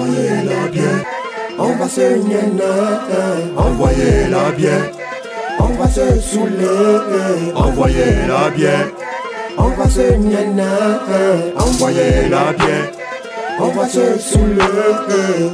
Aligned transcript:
envoyez-la 0.00 0.68
bien. 0.68 1.04
On 1.58 1.76
va 1.76 1.88
se 1.88 2.00
gnaner, 2.00 2.62
envoyez-la 3.56 4.50
bien. 4.56 4.90
On 5.58 5.68
va 5.78 5.88
se 5.88 6.20
saouler, 6.20 7.52
envoyez-la 7.54 8.50
bien. 8.50 8.88
On 9.58 9.68
va 9.68 9.88
se 9.88 10.12
gnaner, 10.12 11.52
envoyez-la 11.58 12.52
bien. 12.52 12.82
On 13.58 13.68
va 13.68 13.88
se 13.88 14.18
saouler. 14.18 15.50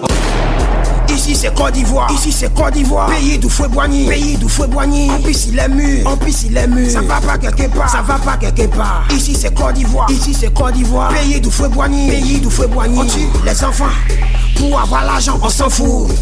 Ici 1.26 1.34
c'est 1.34 1.54
Côte 1.56 1.72
d'Ivoire, 1.72 2.08
ici 2.12 2.30
c'est 2.30 2.54
Côte 2.54 2.74
d'Ivoire, 2.74 3.08
pays 3.08 3.36
d'où 3.36 3.48
fouet 3.48 3.66
boigny, 3.66 4.06
pays 4.06 4.36
d'où 4.36 4.48
fouet 4.48 4.68
boigny. 4.68 5.10
En 5.10 5.20
plus 5.20 5.46
il 5.46 5.58
est 5.58 5.68
mûr, 5.68 6.06
en 6.06 6.16
plus 6.16 6.44
il 6.44 6.56
est 6.56 6.68
mûr. 6.68 6.88
Ça 6.88 7.00
va 7.00 7.20
pas 7.20 7.36
quelque 7.36 7.68
part, 7.76 7.90
ça 7.90 8.00
va 8.00 8.14
pas 8.14 8.36
quelque 8.36 8.68
part. 8.68 9.08
Ici 9.10 9.36
c'est 9.36 9.52
Côte 9.52 9.74
d'Ivoire, 9.74 10.08
ici 10.08 10.32
c'est 10.32 10.54
Côte 10.54 10.74
d'Ivoire, 10.74 11.08
pays 11.08 11.40
d'où 11.40 11.50
fouet 11.50 11.68
boigny, 11.68 12.08
pays 12.08 12.38
d'où 12.38 12.48
fouet 12.48 12.68
boigny. 12.68 12.96
On 12.96 13.04
tue 13.04 13.26
les 13.44 13.64
enfants 13.64 13.86
pour 14.54 14.80
avoir 14.80 15.04
l'argent, 15.04 15.36
on 15.42 15.48
s'en 15.48 15.68
fout. 15.68 16.12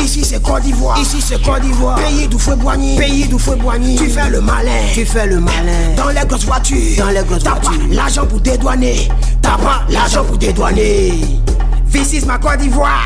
Ici 0.00 0.24
c'est 0.24 0.40
Côte 0.40 0.62
d'Ivoire, 0.62 0.96
ici 1.00 1.20
c'est 1.20 1.42
Côte 1.42 1.62
d'Ivoire, 1.62 1.96
pays 1.96 2.28
d'où 2.28 2.38
fouet 2.38 2.54
boigny, 2.54 2.96
pays 2.96 3.26
d'où 3.26 3.40
fouet 3.40 3.56
boigny. 3.56 3.96
Tu 3.96 4.08
fais 4.08 4.30
le 4.30 4.40
malin, 4.40 4.70
tu 4.94 5.04
fais 5.04 5.26
le 5.26 5.40
malin. 5.40 5.92
Dans 5.96 6.10
les 6.10 6.24
grosses 6.24 6.44
voitures, 6.44 6.98
dans 6.98 7.10
les 7.10 7.24
grosses 7.24 7.42
voitures. 7.42 7.88
Pas 7.88 7.94
l'argent 7.94 8.26
pour 8.26 8.38
dédouaner, 8.38 9.08
t'as 9.42 9.58
pas 9.58 9.82
l'argent 9.88 10.22
pour 10.22 10.38
dédouaner. 10.38 11.20
This 11.90 12.12
is 12.12 12.24
ma 12.24 12.38
Côte 12.38 12.58
d'Ivoire. 12.60 13.00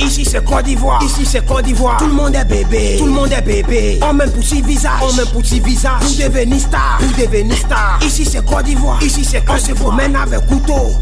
Ici 0.00 0.24
c'est 0.24 0.44
Côte 0.44 0.64
d'Ivoire, 0.64 1.02
ici 1.02 1.26
c'est 1.26 1.44
Côte 1.44 1.64
d'Ivoire. 1.64 1.96
Tout 1.98 2.06
le 2.06 2.12
monde 2.12 2.34
est 2.34 2.44
bébé, 2.44 2.96
tout 2.98 3.06
le 3.06 3.12
monde 3.12 3.32
est 3.32 3.42
bébé. 3.42 4.00
On 4.02 4.12
même 4.12 4.30
petit 4.30 4.62
visage, 4.62 4.92
on 5.02 5.12
même 5.12 5.26
petit 5.26 5.60
visage. 5.60 6.00
Pour 6.00 6.10
devenir 6.10 6.60
star, 6.60 6.98
pour 6.98 7.24
devenir 7.24 7.56
star. 7.56 7.98
Ici 8.02 8.24
c'est 8.24 8.44
Côte 8.44 8.64
d'Ivoire, 8.64 9.02
ici 9.02 9.24
c'est 9.24 9.44
Côte 9.44 9.56
d'Ivoire. 9.56 9.60
On 9.60 9.66
se 9.66 9.72
promène 9.72 10.16
avec 10.16 10.46
couteau. 10.46 10.92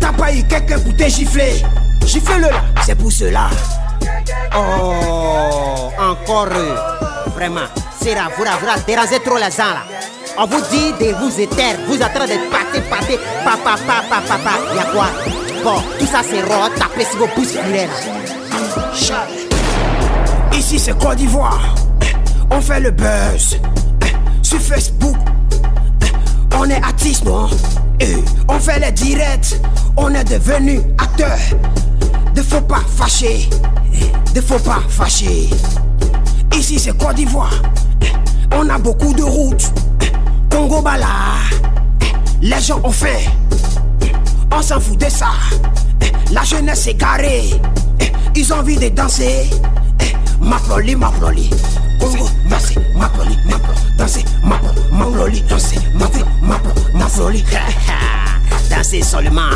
T'as 0.00 0.12
pas 0.12 0.32
eu 0.32 0.42
quelqu'un 0.44 0.78
pour 0.78 0.96
te 0.96 1.08
gifler. 1.08 1.62
Gifle-le 2.06 2.48
là, 2.48 2.64
c'est 2.84 2.94
pour 2.94 3.12
cela. 3.12 3.50
Oh, 4.56 5.90
encore 5.98 6.46
eux. 6.46 6.74
Vraiment, 7.34 7.68
c'est 8.00 8.14
là, 8.14 8.28
vous, 8.36 8.44
vous 8.44 8.82
dérangez 8.86 9.20
trop 9.20 9.36
les 9.36 9.42
gens 9.42 9.74
là. 9.74 9.84
On 10.38 10.46
vous 10.46 10.60
dit 10.70 10.92
de 11.00 11.14
vous 11.20 11.40
éteindre, 11.40 11.80
vous 11.86 11.96
êtes 11.96 12.04
en 12.04 12.14
train 12.14 12.26
de 12.26 12.50
pâter, 12.50 12.80
pâter, 12.88 13.18
papa, 13.44 13.76
papa, 13.86 14.22
papa. 14.26 14.50
Y'a 14.74 14.84
quoi? 14.84 15.06
Bon, 15.62 15.82
tout 15.98 16.06
ça 16.06 16.20
c'est 16.22 16.42
rot, 16.42 16.70
tapez 16.78 17.04
sur 17.04 17.18
vos 17.18 17.26
pouces 17.28 17.54
là. 17.54 18.37
Ici 20.52 20.78
c'est 20.78 20.98
Côte 20.98 21.16
d'Ivoire. 21.16 21.74
On 22.50 22.60
fait 22.60 22.80
le 22.80 22.90
buzz. 22.90 23.58
Sur 24.42 24.60
Facebook. 24.60 25.16
On 26.56 26.68
est 26.68 26.82
artiste, 26.82 27.24
non? 27.24 27.48
On 28.48 28.58
fait 28.58 28.80
les 28.80 28.92
directs. 28.92 29.56
On 29.96 30.12
est 30.14 30.24
devenu 30.24 30.80
acteur. 30.98 31.38
Ne 32.34 32.42
faut 32.42 32.60
pas 32.60 32.82
fâcher. 32.96 33.48
Ne 34.34 34.40
faut 34.40 34.58
pas 34.58 34.80
fâcher. 34.88 35.50
Ici 36.56 36.78
c'est 36.78 36.96
Côte 36.96 37.16
d'Ivoire. 37.16 37.54
On 38.52 38.68
a 38.68 38.78
beaucoup 38.78 39.12
de 39.14 39.22
routes. 39.22 39.72
Congo 40.50 40.80
Bala. 40.80 41.06
Les 42.40 42.60
gens 42.60 42.80
ont 42.82 42.90
faim. 42.90 43.18
On 44.50 44.62
s'en 44.62 44.80
fout 44.80 44.98
de 44.98 45.08
ça. 45.10 45.28
La 46.32 46.44
jeunesse 46.44 46.86
est 46.86 46.94
garée. 46.94 47.50
Ils 48.34 48.52
ont 48.52 48.58
envie 48.58 48.76
de 48.76 48.88
danser. 48.88 49.50
Maploli, 50.40 50.94
maploli. 50.96 51.50
Congo, 52.00 52.28
danser, 52.48 52.76
maploli, 52.94 53.36
maploli. 53.46 53.80
Danser, 53.96 54.24
maploli, 54.92 55.42
danser, 55.42 55.78
maploli, 55.94 56.24
maploli. 56.94 57.44
Danser 58.70 59.02
seulement. 59.02 59.50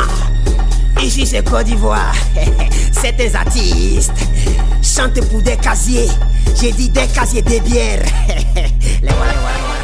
Ici 1.01 1.25
c'est 1.25 1.43
Côte 1.43 1.65
d'Ivoire. 1.65 2.13
C'est 2.91 3.13
des 3.17 3.35
artistes. 3.35 4.13
Chante 4.81 5.19
pour 5.29 5.41
des 5.41 5.57
casiers. 5.57 6.09
J'ai 6.59 6.71
dit 6.71 6.89
des 6.89 7.07
casiers 7.07 7.41
de 7.41 7.59
bière. 7.59 7.99
Les 9.01 9.11
voilà, 9.11 9.33
les 9.33 9.39
voilà. 9.39 9.82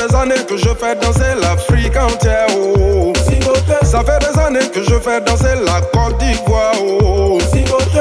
Des 0.00 0.16
années 0.16 0.44
que 0.48 0.56
je 0.56 0.68
fais 0.68 0.94
danser 0.96 1.34
l'Afrique 1.40 1.96
entière. 1.96 2.46
Oh. 2.56 3.12
Ça 3.82 4.02
fait 4.04 4.18
des 4.20 4.38
années 4.40 4.68
que 4.72 4.82
je 4.82 4.98
fais 4.98 5.20
danser 5.20 5.54
la 5.64 5.80
Côte 5.92 6.18
d'Ivoire. 6.18 6.72
Oh. 6.80 7.38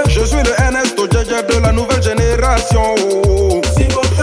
Je 0.07 0.21
suis 0.21 0.37
le 0.43 0.51
Ernesto 0.61 1.07
Djedje 1.07 1.45
de 1.47 1.61
la 1.61 1.71
nouvelle 1.71 2.01
génération. 2.01 2.95
Oh. 3.03 3.61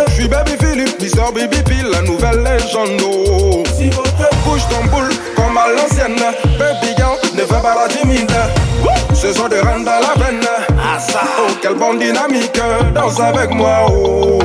Je 0.09 0.13
suis 0.13 0.29
Baby 0.29 0.53
Philippe, 0.59 1.01
Mister 1.01 1.23
Baby 1.35 1.63
P, 1.63 1.75
la 1.93 2.03
nouvelle 2.03 2.43
légende. 2.43 3.01
Oh. 3.05 3.63
Bouge 4.45 4.63
ton 4.71 4.85
boule 4.91 5.11
comme 5.35 5.59
à 5.59 5.69
l'ancienne. 5.69 6.17
Baby 6.59 6.95
girl, 6.97 7.19
ne 7.35 7.41
fais 7.41 7.63
pas 7.63 7.75
la 7.75 7.89
timide. 7.89 8.33
Ce 9.13 9.33
sont 9.33 9.49
des 9.49 9.61
reines 9.61 9.85
dans 9.85 10.01
la 10.01 10.25
veine. 10.25 10.47
Oh, 10.79 11.53
quelle 11.61 11.75
bonne 11.75 11.99
dynamique. 11.99 12.61
Danse 12.95 13.21
avec 13.21 13.51
moi. 13.51 13.87
Oh 13.91 14.39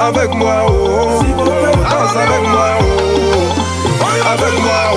avec 0.00 0.34
moi, 0.34 0.66
oh, 0.68 1.22
danse 2.04 2.16
avec 2.16 2.42
moi, 2.48 2.78
oh, 2.80 4.04
avec 4.26 4.62
moi, 4.62 4.90
oh. 4.92 4.93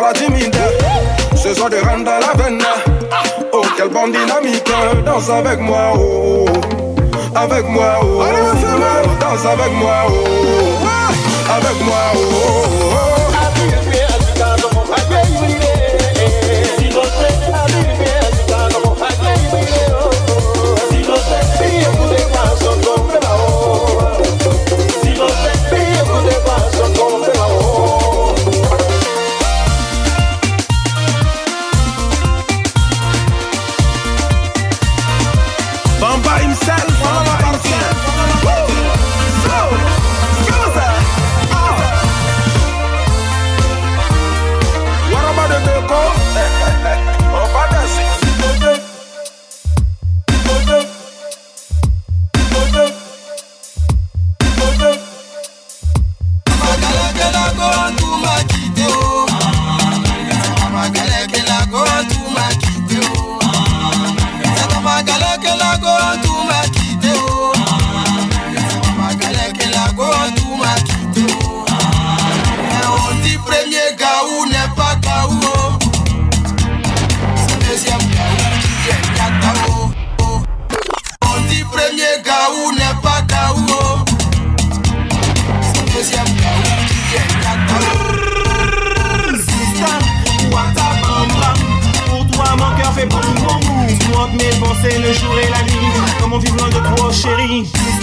La 0.00 0.12
timide. 0.12 0.56
Ce 1.36 1.54
soir 1.54 1.70
de 1.70 1.76
rentre 1.76 2.04
dans 2.04 2.18
la 2.18 2.42
veine. 2.42 2.62
Oh, 3.52 3.62
quelle 3.76 3.88
bonne 3.88 4.12
dynamique. 4.12 4.70
Danse 5.04 5.30
avec 5.30 5.60
moi, 5.60 5.92
oh. 5.96 6.46
Avec 7.34 7.68
moi, 7.68 8.00
oh. 8.02 8.24
Danse 9.20 9.46
avec 9.46 9.72
moi, 9.74 9.94
oh. 10.08 10.86
Avec 11.50 11.84
moi, 11.84 11.96
oh. 12.16 13.13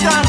chan 0.01 0.24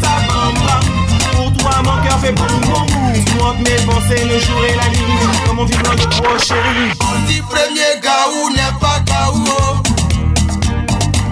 ta 0.00 0.14
bambam 0.28 0.84
Pour 1.32 1.52
toi 1.58 1.82
mon 1.84 2.02
cœur 2.02 2.18
fait 2.20 2.32
boum 2.32 2.60
boum 2.62 2.86
Tu 3.26 3.34
manques 3.36 3.58
mes 3.58 3.80
pensées 3.84 4.24
le 4.24 4.38
jour 4.38 4.64
et 4.64 4.76
la 4.76 4.88
nuit 4.88 5.18
Comme 5.46 5.58
on 5.58 5.64
vit 5.64 5.76
loin 5.84 5.94
de 5.94 6.06
trop 6.10 6.38
chérie. 6.38 6.92
On 7.00 7.26
dit 7.26 7.42
premier 7.42 8.00
gaou 8.02 8.50
n'est 8.50 8.78
pas 8.80 9.00
gaou. 9.06 9.44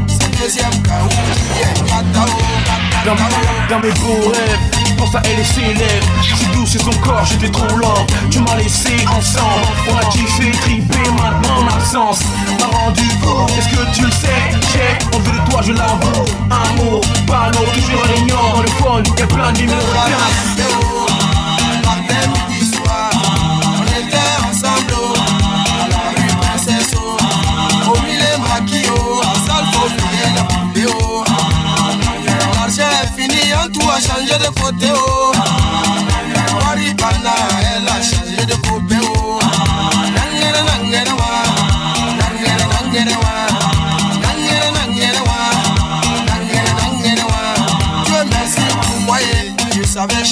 C'est 0.07 0.41
deuxième 0.41 0.83
gaou 0.83 1.09
qui 1.09 1.63
est 1.63 1.89
katao 1.89 2.27
Dans 3.69 3.81
mes 3.81 3.93
beaux 3.93 4.29
rêves 4.31 4.82
pense 5.03 5.15
à 5.17 5.23
elle 5.25 5.41
et 5.41 5.45
ses 5.45 5.61
lèvres. 5.61 6.07
Si 6.23 6.47
doux 6.55 6.67
c'est 6.67 6.83
son 6.83 6.93
corps, 7.01 7.25
j'étais 7.25 7.51
trop 7.51 7.77
lent. 7.77 8.07
Tu 8.31 8.39
m'as 8.41 8.57
laissé 8.57 8.95
ensemble. 9.09 9.67
On 9.91 9.97
a 9.97 10.05
kiffé, 10.07 10.51
tripé, 10.63 10.99
maintenant 11.11 11.63
en 11.63 11.77
absence. 11.77 12.21
M'a 12.61 12.67
rendu 12.79 13.03
fou, 13.21 13.47
est-ce 13.59 13.69
que 13.69 13.95
tu 13.95 14.05
le 14.05 14.11
sais? 14.11 14.43
J'ai 14.73 15.17
envie 15.17 15.39
de 15.39 15.51
toi, 15.51 15.61
je 15.63 15.73
l'avoue. 15.73 16.25
Un 16.51 16.77
mot, 16.77 17.01
pas 17.27 17.51
l'autre, 17.53 17.73
toujours 17.73 18.03
un 18.05 18.21
ignore. 18.21 18.53
Dans 18.55 18.63
le 18.63 18.69
phone, 18.69 19.05
y'a 19.19 19.27
plein 19.27 19.53
de 19.53 19.59
numéros 19.59 21.02
changé 34.03 34.37
de 34.39 34.51
côté 34.61 34.91
oh. 34.95 35.33
Maripana, 36.65 37.35
elle 37.77 37.89
a 37.89 38.03
changé 38.03 38.45
de 38.47 38.55
coupé 38.67 38.97
oh. 39.01 39.39
Nangere, 40.17 40.63
nangere, 40.69 41.13
wa. 41.13 41.31
Nangere, 42.19 42.65
nangere, 42.75 43.17
wa. 43.23 43.35
Nangere, 44.25 44.69
nangere, 44.77 45.21
wa. 45.29 45.39
Nangere, 46.29 46.73
nangere, 46.81 47.23
wa. 47.31 47.43
Dieu 48.07 48.25
merci 48.31 48.65
pour 48.83 49.01
moi, 49.07 49.19
je 49.75 49.83
savais 49.85 50.25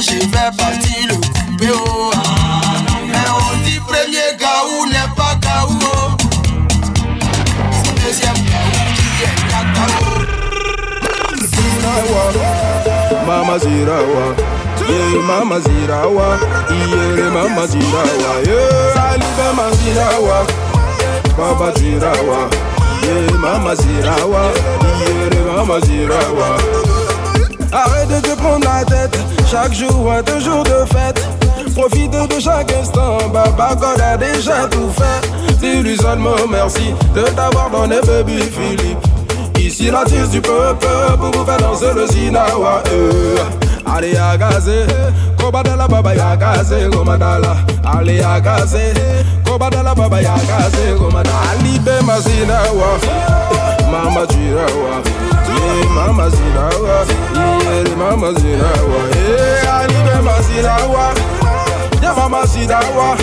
Je 0.00 0.14
vais 0.14 0.50
partir 0.56 1.06
le 1.08 1.14
couper. 1.14 1.68
Oh. 1.74 2.10
Mais 3.06 3.28
on 3.30 3.64
dit 3.64 3.78
premier 3.80 4.36
gaou 4.38 4.86
n'est 4.86 5.14
pas 5.14 5.34
gaou. 5.40 5.78
oh. 5.82 6.16
C'est 7.84 7.94
deuxième 8.04 8.34
gaou 8.34 8.70
qui 8.96 9.24
est. 9.24 9.42
Mama 13.26 13.58
Zirawa, 13.58 14.34
yeah, 14.88 15.22
Mama 15.26 15.58
Zirawa, 15.60 16.38
yeah, 16.70 17.30
Mama 17.30 17.66
Zirawa, 17.66 18.32
yeah, 18.46 19.10
Ali 19.10 19.28
Mama 19.38 19.70
Zirawa, 19.76 20.38
Baba 21.36 21.72
Zirawa, 21.76 22.50
yeah, 23.04 23.36
Mama 23.38 23.74
Zirawa, 23.76 24.42
yeah, 25.00 25.56
Mama 25.56 25.80
Zirawa. 25.80 26.48
Arrête 27.72 28.08
de 28.08 28.20
te 28.20 28.34
prendre 28.36 28.64
la 28.66 28.84
tête, 28.84 29.18
chaque 29.52 29.74
jour 29.74 30.10
est 30.14 30.30
un 30.30 30.40
jour 30.40 30.64
de 30.64 30.84
fête. 30.86 31.22
Profite 31.76 32.10
de 32.10 32.40
chaque 32.40 32.72
instant, 32.72 33.18
Baba 33.32 33.74
God 33.74 34.00
a 34.00 34.16
déjà 34.16 34.66
tout 34.70 34.90
fait. 34.96 35.28
Dis-lui 35.60 35.98
merci 36.50 36.94
de 37.14 37.22
t'avoir 37.22 37.68
donné 37.70 37.96
baby 38.06 38.40
Philippe. 38.40 38.98
Ici 39.58 39.90
l'artiste 39.90 40.30
du 40.30 40.40
peuple 40.40 40.86
pour 41.18 41.30
vous 41.32 41.44
faire 41.44 41.58
danser 41.58 41.92
le 41.94 42.06
Zinawa. 42.06 42.82
euh. 42.92 43.36
Allez 43.84 44.16
à 44.16 44.38
gazer, 44.38 44.86
Kobadala 45.38 45.86
Baba 45.86 46.14
ya 46.14 46.34
gazer, 46.36 46.88
Gomadala. 46.88 47.56
Allez 47.84 48.22
à 48.22 48.40
gazer, 48.40 48.94
Kobadala 49.44 49.94
Baba 49.94 50.22
ya 50.22 50.34
gazer. 50.48 50.96
Ali 51.52 51.78
Bema 51.78 52.18
Zinawa, 52.20 52.98
Mama 53.90 54.26
Jirawa. 54.30 55.21
Yeah, 55.72 55.88
Mama 55.94 56.28
Zinawa, 56.30 56.96
yeah, 57.34 57.96
Mama 57.96 58.32
Zinawa. 58.34 59.00
Yeah, 59.16 59.78
Ali 59.80 59.98
Bema 60.06 60.34
Zinawa. 60.46 61.04
Yeah, 62.02 62.14
Mama 62.16 62.42
Zinawa. 62.46 63.16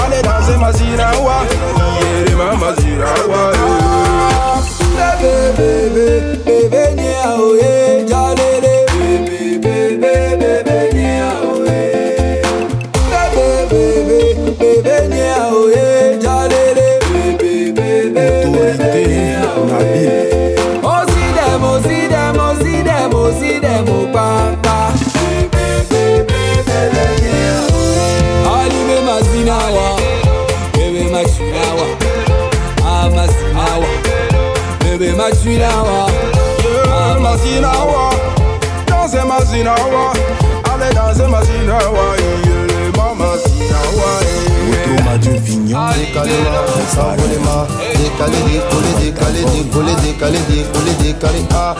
Allez 0.00 0.22
danser 0.22 0.56
ma 0.58 0.70
Zinawa, 0.72 1.36
yeah, 1.50 2.36
Mama 2.36 2.72
Zinawa. 2.80 3.40
Yeah. 3.52 5.10
Bébé, 5.20 5.90
bébé, 5.94 6.08
bébé, 6.46 6.82
nia, 6.96 7.24
oh, 7.36 7.56
eh, 7.60 8.06
jalele. 8.08 8.74
Bébé, 8.96 9.58
bébé, 9.58 10.14
bébé, 10.40 10.78
nia, 10.94 11.28
oh, 11.44 11.64
eh. 11.66 12.42
Bébé, 13.10 13.46
bébé, 13.70 14.20
bébé, 14.58 14.96
nia, 15.08 15.36
oh, 15.52 15.68
eh, 15.74 16.18
jalele. 16.22 16.88
Bébé, 17.12 17.72
bébé, 17.72 18.26
bébé, 18.52 19.06
nia, 19.08 19.44
oh, 19.56 19.68
Mazinawa 35.40 36.10
Yeah, 36.60 37.18
Mazinawa, 37.18 38.12
danse 38.86 39.24
Mazinawa, 39.24 40.12
allez 40.70 40.94
danse 40.94 41.26
Mazinawa, 41.30 42.16
yeah, 42.20 42.92
mama 42.94 43.38
Zinawa, 43.38 44.10
yeah. 44.68 44.84
Thomas 44.84 45.18
du 45.18 45.30
Vignon 45.40 45.78
Décalé, 45.96 46.36
s'envolema, 46.92 47.66
décalé, 47.96 48.36
décollé, 48.52 48.92
décalé, 49.00 49.44
décollé, 49.44 49.94
décalé, 50.02 50.38
décollé, 50.50 50.92
décalé. 51.02 51.44
Ah. 51.54 51.74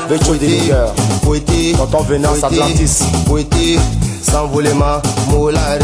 Poété, 1.23 1.73
Tonton 1.77 2.03
Venance 2.05 2.43
Atlantis. 2.43 3.05
Poété, 3.27 3.79
s'envolema, 4.23 5.03
molare, 5.29 5.79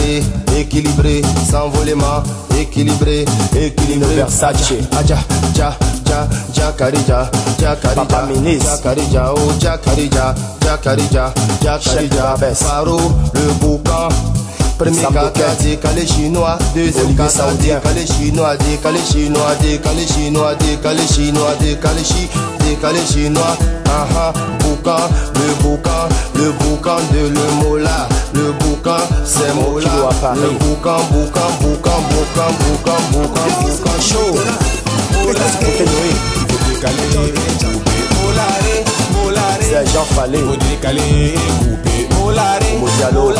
équilibré, 0.58 1.20
s'envolema, 1.50 2.22
équilibré, 2.58 3.26
équilibré. 3.54 4.14
Versace. 4.14 4.72
Aja, 4.98 5.18
ja, 5.54 5.76
ja, 6.08 6.26
ja, 6.54 6.72
karija, 6.72 7.30
ja, 7.60 7.76
karija. 7.76 8.04
Papa 8.04 8.26
Minis. 8.26 8.64
Ja, 8.64 8.76
karija, 8.82 9.32
oh, 9.32 9.52
ja, 9.62 9.76
karija, 9.76 10.34
ja, 10.64 10.76
karija, 10.76 11.32
ja, 11.62 11.78
Chef 11.78 11.94
de 11.94 12.08
karija. 12.08 12.36
Babes. 12.36 12.58
Faro, 12.58 12.98
le 13.34 13.52
boucan. 13.60 14.08
Premier 14.78 15.06
caca, 15.08 15.54
décalé 15.62 16.06
chinois. 16.06 16.58
Deuxième 16.74 17.14
caca, 17.16 17.46
décalé 17.60 18.06
chinois, 18.06 18.56
décalé 18.58 19.00
chinois, 19.10 19.54
décalé 19.62 20.06
chinois, 20.06 20.54
décalé 20.56 21.06
chinois, 21.06 21.54
décalé 21.60 22.04
chi, 22.04 22.28
décalé 22.60 23.00
chinois. 23.06 23.56
Ah 23.88 24.06
ah, 24.14 24.32
boucan, 24.60 25.08
le 25.34 25.62
boucan, 25.62 26.08
le 26.34 26.52
boucan 26.52 26.96
de 27.12 27.28
le 27.28 27.62
mola. 27.62 28.08
Le 28.34 28.52
boucan, 28.52 28.98
c'est 29.24 29.54
mola. 29.54 29.88
Le 30.34 30.50
boucan, 30.58 30.98
boucan, 31.10 31.48
boucan, 31.60 32.00
boucan, 32.10 32.52
boucan, 32.60 33.00
boucan, 33.12 33.62
boucan 33.62 34.00
chaud. 34.00 34.75
Côté 35.60 35.84
Noé. 35.84 36.12
Sergent 39.60 40.04
Fallé. 40.14 40.38
Modialo. 42.80 43.32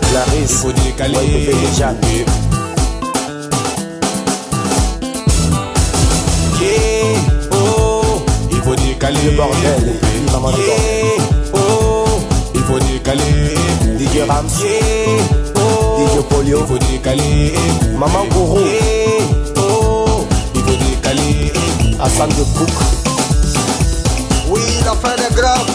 Clarisse. 0.00 0.64
Moïse 0.64 1.46
Bébé 1.46 1.68
Jeanne. 1.76 1.96
Le 9.24 9.30
bordel. 9.36 9.88
Et 9.88 9.98
puis 10.00 10.32
Maman 10.32 10.50
de 10.50 10.56
Bordel. 10.56 12.06
Il 12.54 12.60
faut 12.62 12.78
décaler. 12.78 13.54
DJ 13.98 14.22
Rams. 14.28 14.48
DJ 14.48 16.22
Polio. 16.28 16.60
Il 16.60 16.66
faut 16.66 16.78
décaler. 16.78 17.52
Maman 17.98 18.24
Gourou. 18.32 18.58
Décaler. 21.12 21.52
Hassan 22.00 22.28
de 22.30 22.44
Cook. 22.56 22.70
Oui, 24.48 24.60
la 24.84 24.92
fin 24.92 25.14
est 25.16 25.34
grave. 25.34 25.66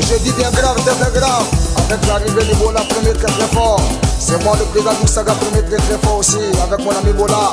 Je 0.00 0.16
dis 0.22 0.32
bien 0.32 0.50
grave, 0.50 0.76
très 0.84 1.20
grave. 1.20 1.44
Avec 1.88 2.06
l'arrivée 2.06 2.44
du 2.44 2.54
Bola, 2.56 2.80
premier 2.88 3.12
très 3.12 3.26
très 3.26 3.54
fort. 3.54 3.80
C'est 4.18 4.42
moi 4.44 4.56
le 4.58 4.64
président 4.66 4.92
du 5.00 5.08
Saga, 5.08 5.32
premier 5.32 5.62
très 5.62 5.76
très 5.76 5.98
fort 6.02 6.18
aussi. 6.18 6.38
Avec 6.62 6.84
mon 6.84 6.90
ami 6.90 7.12
Bola. 7.12 7.52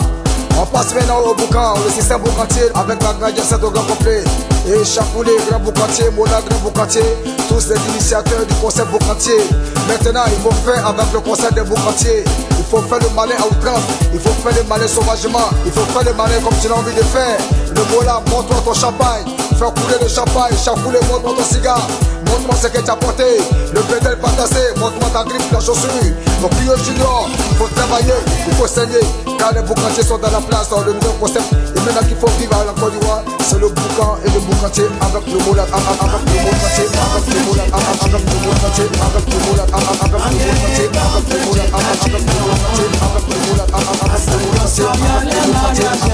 On 0.59 0.65
passe 0.65 0.93
maintenant 0.93 1.19
au 1.25 1.33
boucan, 1.33 1.73
le 1.85 1.91
système 1.91 2.21
boucantier 2.21 2.63
avec 2.75 3.01
la 3.01 3.13
grande 3.13 3.39
set 3.39 3.63
au 3.63 3.71
grand 3.71 3.83
complet. 3.83 4.23
Et 4.67 4.83
Chapoulé, 4.85 5.31
grand 5.49 5.59
boucantier, 5.59 6.09
Mola, 6.11 6.41
grand 6.47 6.59
boucantier, 6.59 7.01
tous 7.47 7.69
les 7.69 7.79
initiateurs 7.91 8.45
du 8.45 8.53
concept 8.55 8.91
boucantier. 8.91 9.37
Maintenant, 9.87 10.23
il 10.27 10.39
faut 10.43 10.51
faire 10.69 10.85
avec 10.85 11.05
le 11.13 11.19
concept 11.21 11.53
des 11.53 11.61
boucantiers. 11.61 12.25
Il 12.73 12.79
faut 12.79 12.87
faire 12.87 12.99
le 12.99 13.09
malin 13.13 13.35
à 13.37 13.47
outrance, 13.47 13.83
il 14.13 14.19
faut 14.21 14.29
faire 14.29 14.55
le 14.55 14.63
malin 14.69 14.87
sauvagement, 14.87 15.49
il 15.65 15.73
faut 15.73 15.81
faire 15.81 16.05
le 16.05 16.13
malin 16.13 16.39
comme 16.41 16.57
tu 16.61 16.69
l'as 16.69 16.75
envie 16.75 16.95
de 16.95 17.01
faire. 17.01 17.37
Le 17.67 17.81
mot 17.91 18.01
montre-toi 18.31 18.61
ton 18.63 18.73
champagne, 18.73 19.25
faire 19.59 19.73
couler 19.73 19.97
le 20.01 20.07
champagne, 20.07 20.55
chafouler, 20.55 20.99
montre-toi 21.09 21.33
ton 21.35 21.43
cigare 21.43 21.85
montre-moi 22.31 22.55
ce 22.55 22.67
que 22.67 22.79
t'as 22.79 22.95
porté. 22.95 23.23
Le 23.73 23.81
pédale 23.81 24.17
pas 24.19 24.29
tassé, 24.29 24.71
montre-moi 24.77 25.09
ta 25.13 25.23
grippe, 25.23 25.49
ta 25.51 25.59
chaussure. 25.59 25.89
Ton 26.41 26.47
pieux 26.47 26.75
junior, 26.83 27.27
faut 27.57 27.67
travailler, 27.75 28.17
il 28.47 28.53
faut 28.55 28.67
saigner. 28.67 29.03
Car 29.37 29.53
les 29.53 29.61
boucantiers 29.61 30.03
sont 30.03 30.17
dans 30.17 30.31
la 30.31 30.41
place, 30.41 30.69
dans 30.69 30.81
le 30.81 30.93
nouveau 30.93 31.13
concept. 31.19 31.51
Et 31.53 31.79
maintenant 31.81 32.07
qu'il 32.07 32.17
faut 32.17 32.31
vivre 32.39 32.55
à 32.55 32.65
la 32.65 32.73
Côte 32.79 32.93
d'Ivoire, 32.93 33.23
c'est 33.47 33.59
le 33.59 33.67
boucan 33.67 34.17
et 34.25 34.29
le 34.29 34.39
boucantier 34.39 34.85
avec 35.01 35.25
le 35.27 35.37
mot 35.43 35.51
avec 35.51 35.67
le 35.67 35.81
mot 35.81 35.91
avec 35.91 36.23
le 36.23 36.39
avec 36.39 37.27
le 37.27 37.39
mot 37.41 37.51
avec 37.51 37.81
le 37.81 38.15
mot 38.21 38.39
avec 38.51 38.77
le 38.77 38.95
avec 39.01 39.21
le 39.21 39.39
mot 39.41 39.51
avec 39.51 39.75
le 41.11 41.39
mot 41.41 41.55
avec 41.71 41.89
le 41.91 42.55
avec 42.61 43.11
le 43.11 43.11
avec 43.11 43.27
le 43.27 43.35
avec 45.51 46.05
le 46.05 46.10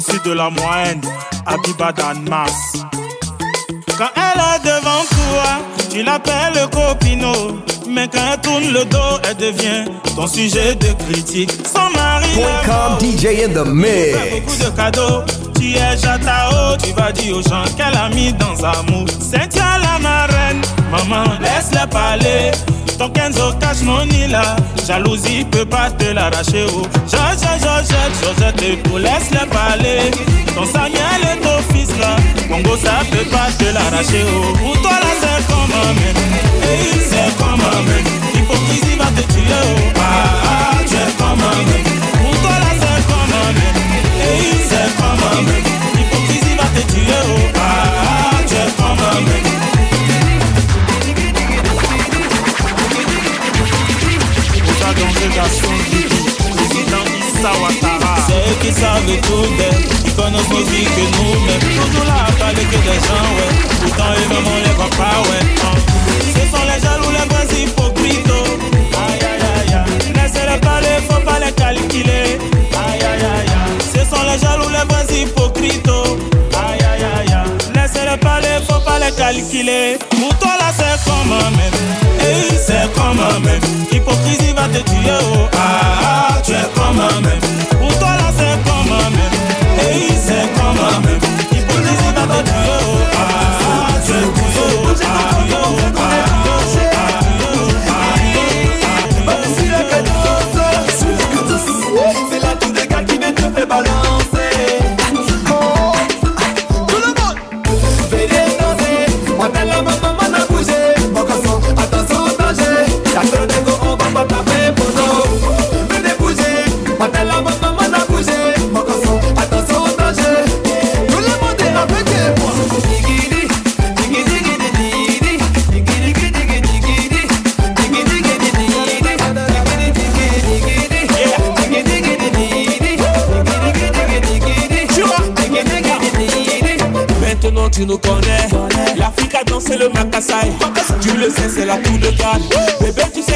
au-dessus 0.00 0.20
de 0.24 0.32
la 0.32 0.50
moyenne, 0.50 1.00
Abiba 1.46 1.92
Danmas. 1.92 2.48
Quand 3.98 4.08
elle 4.16 4.40
est 4.40 4.64
devant 4.64 5.04
toi, 5.10 5.88
tu 5.90 6.02
l'appelles 6.02 6.68
copino. 6.70 7.58
Mais 7.88 8.08
quand 8.08 8.20
elle 8.32 8.40
tourne 8.40 8.72
le 8.72 8.84
dos, 8.84 9.18
elle 9.28 9.36
devient 9.36 9.84
ton 10.16 10.26
sujet 10.26 10.74
de 10.76 10.92
critique. 11.04 11.50
Sans 11.66 11.90
mari, 11.90 12.28
DJ. 13.00 13.48
Beaucoup 13.48 14.56
de 14.56 14.76
cadeaux 14.76 15.24
tu 15.60 15.74
es 15.76 15.98
Jatao, 15.98 16.74
tu 16.82 16.90
vas 16.94 17.12
dire 17.12 17.36
aux 17.36 17.42
gens 17.42 17.64
qu'elle 17.76 17.94
a 17.94 18.08
mis 18.08 18.32
dans 18.32 18.56
sa 18.56 18.80
mousse. 18.90 19.12
Cynthia 19.20 19.76
la 19.78 19.98
marraine, 19.98 20.62
maman, 20.90 21.32
laisse-la 21.38 21.86
parler. 21.86 22.50
Ton 22.98 23.10
Kenzo 23.10 23.52
cache 23.60 23.82
mon 23.82 24.06
là, 24.30 24.56
jalousie 24.86 25.44
peut 25.50 25.66
pas 25.66 25.90
te 25.90 26.14
l'arracher. 26.14 26.64
Oh. 26.74 26.86
Georgette, 27.06 27.60
Georgette, 28.22 28.62
et 28.62 28.76
pour 28.78 29.00
laisse-la 29.00 29.44
parler. 29.52 30.10
Ton 30.54 30.64
Samuel 30.64 31.20
est 31.30 31.40
ton 31.42 31.74
fils 31.74 31.90
là, 31.98 32.16
Congo 32.48 32.74
ça 32.78 33.00
peut 33.10 33.28
pas 33.28 33.50
te 33.58 33.70
l'arracher. 33.70 34.24
Oh. 34.34 34.56
Pour 34.56 34.80
toi 34.80 34.92
là 34.92 35.12
c'est 35.20 35.46
comme 35.46 35.74
un 35.84 35.92
mec, 35.92 36.16
hey, 36.62 37.00
c'est 37.06 37.36
comme 37.36 37.60
un 37.60 37.82
mec. 37.82 38.06
L'hypocrisie 38.34 38.96
va 38.96 39.04
te 39.14 39.30
tuer. 39.30 39.42
Oh. 39.52 40.00
Ah, 40.00 40.72
ah, 40.72 40.76
tu. 40.88 41.99
Va 47.10 47.16
te 47.16 47.24
tuer. 47.24 47.24
Oh. 47.24 47.50
Ah, 47.56 47.60
ah, 48.02 48.42
tu 48.46 48.54
es 48.54 48.70
comme 48.76 49.02
un 49.04 49.20
mec. 49.22 49.44
Osa 54.68 54.90
dans 54.94 55.12
le 55.20 55.26
garçon 55.34 55.72
du 55.90 56.00
calculer. 79.32 79.98
Pour 80.10 80.36
toi 80.38 80.56
là 80.58 80.72
c'est 80.76 81.04
comme 81.04 81.32
un 81.32 81.50
même. 81.56 81.72
Hey, 82.20 82.58
c'est 82.58 82.92
comme 82.94 83.20
un 83.20 83.40
même. 83.40 83.60
Hypocrisie 83.92 84.52
va 84.54 84.68
te 84.68 84.78
tuer. 84.78 85.10
Oh. 85.34 85.49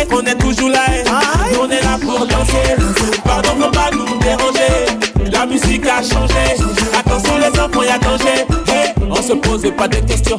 Qu'on 0.08 0.20
est 0.20 0.34
toujours 0.38 0.68
là. 0.70 0.80
Nous, 1.52 1.60
On 1.60 1.70
est 1.70 1.82
là 1.82 1.98
pour 2.00 2.26
danser. 2.26 2.76
Pardon 3.24 3.50
faut 3.60 3.70
pas 3.70 3.90
nous 3.92 4.18
déranger. 4.18 5.30
La 5.32 5.46
musique 5.46 5.86
a 5.86 6.02
changé. 6.02 6.62
Attention 6.98 7.34
les 7.38 7.60
enfants 7.60 7.82
y'a 7.82 7.98
danger. 7.98 8.46
Hey, 8.68 8.92
On 9.10 9.22
se 9.22 9.32
pose 9.34 9.66
pas 9.76 9.88
de 9.88 9.96
questions. 9.96 10.38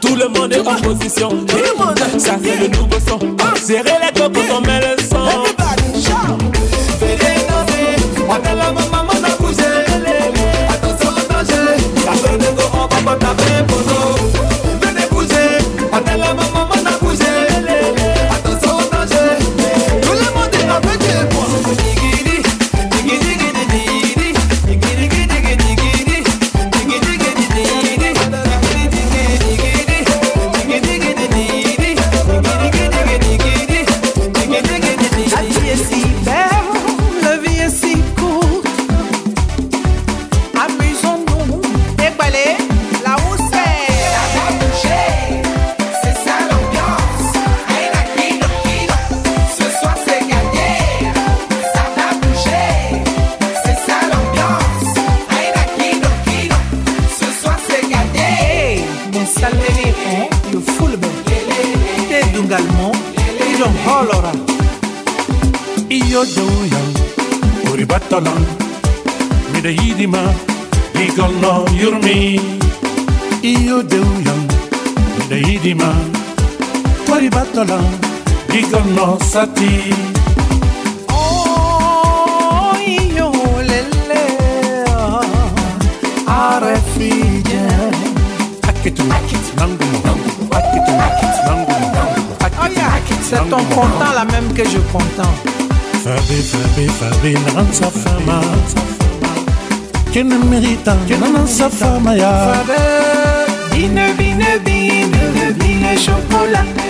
Tout 0.00 0.16
le 0.16 0.28
monde 0.28 0.52
est 0.52 0.66
en 0.66 0.74
position. 0.76 1.28
Hey, 1.48 2.18
Ça 2.20 2.36
c'est 2.42 2.56
le 2.60 2.68
nouveau 2.68 2.98
son. 3.06 3.18
Serrez 3.56 3.98
les 4.00 4.20
quand 4.20 4.30
on 4.56 4.60
met 4.60 4.80
le 4.80 4.93
Mida 75.28 75.36
yidima 75.48 75.94
Uri 77.12 77.30
batalan 77.30 77.84
Igol 78.54 78.84
no 78.96 79.18
sati. 79.32 79.70
Oh, 81.08 82.76
io 82.86 83.30
lele. 83.70 84.24
Are 86.28 86.76
figlie. 86.94 87.90
Akitu 88.68 89.02
Nangumo 89.58 89.98
Akitu 90.52 90.92
Nangumo 91.00 91.88
Oh 92.60 92.68
yeah, 92.70 93.00
c'est 93.22 93.48
ton 93.50 93.64
content 93.74 94.12
la 94.14 94.24
même 94.24 94.52
que 94.54 94.64
je 94.64 94.78
content. 94.92 95.34
Fabi 96.04 96.38
Fabi 96.50 96.86
Fabi 96.98 97.32
Nansa 97.54 97.90
fama. 97.90 98.40
Kene 100.12 100.38
merita 100.50 100.96
Kene 101.08 101.28
nansa 101.32 101.68
fama 101.70 102.14
ya. 102.14 102.30
Bine, 102.66 103.13
bine, 103.88 104.14
bine, 104.16 104.58
bine, 104.64 105.54
vine 105.58 105.94
ciocolată 106.04 106.82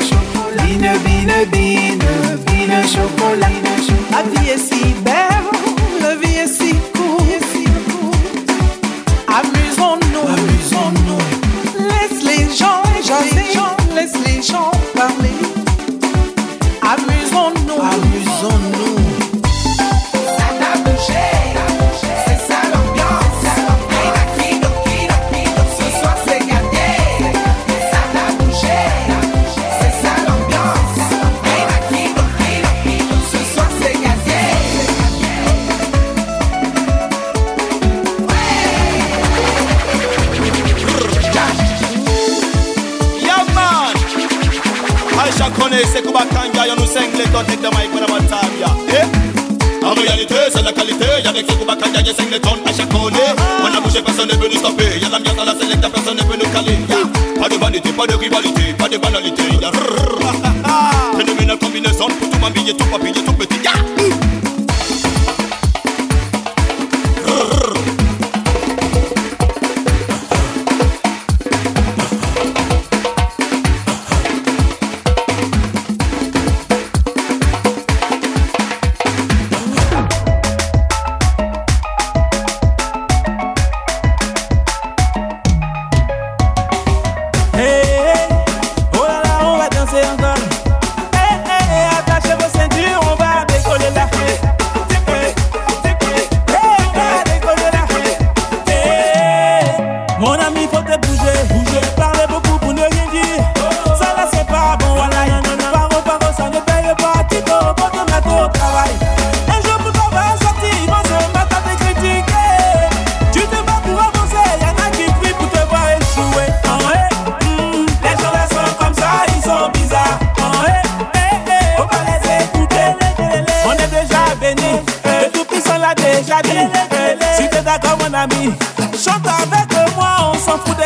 bine, 0.57 0.93
bine, 1.03 1.47
bine, 1.51 2.39
bine, 2.45 2.85
ciocolată 2.93 3.73
Adie 4.19 4.57
si 4.67 4.95
bevo 5.03 5.64
pas 57.97 58.07
de 58.07 58.15
rivalité, 58.15 58.75
pas 58.77 58.89
de 58.89 58.99
banalité. 58.99 59.43
Phénoménal 61.17 61.59
combinaison 61.59 62.07
pour 62.19 62.31
tout 62.31 62.39
m'habiller, 62.39 62.75
tout 62.77 62.87
papiller, 62.87 63.13
tout 63.25 63.33
péter. 63.33 63.54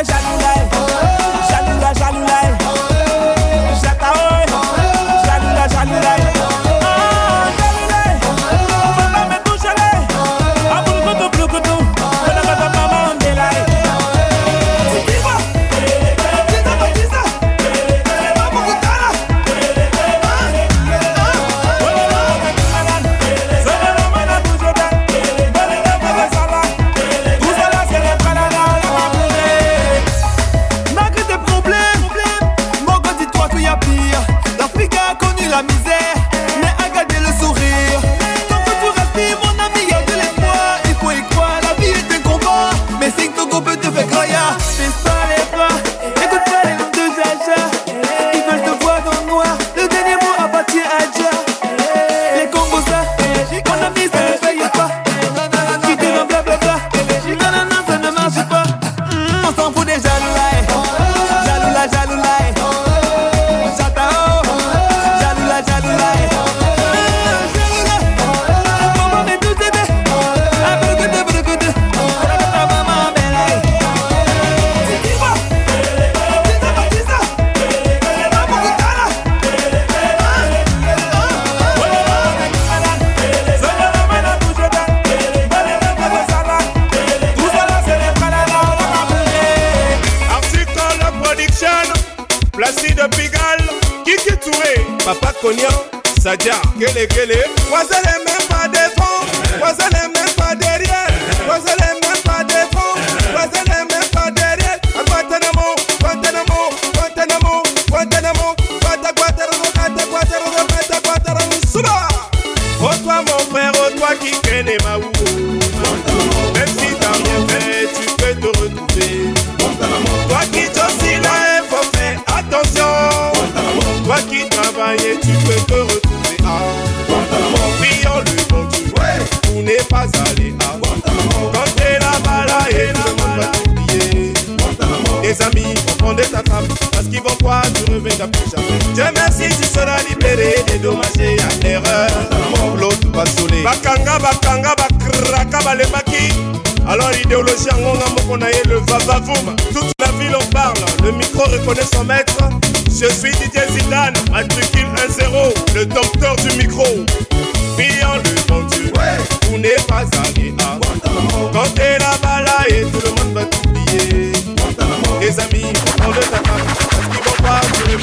pleasure 0.05 0.35
in 0.35 0.41
life. 0.41 0.78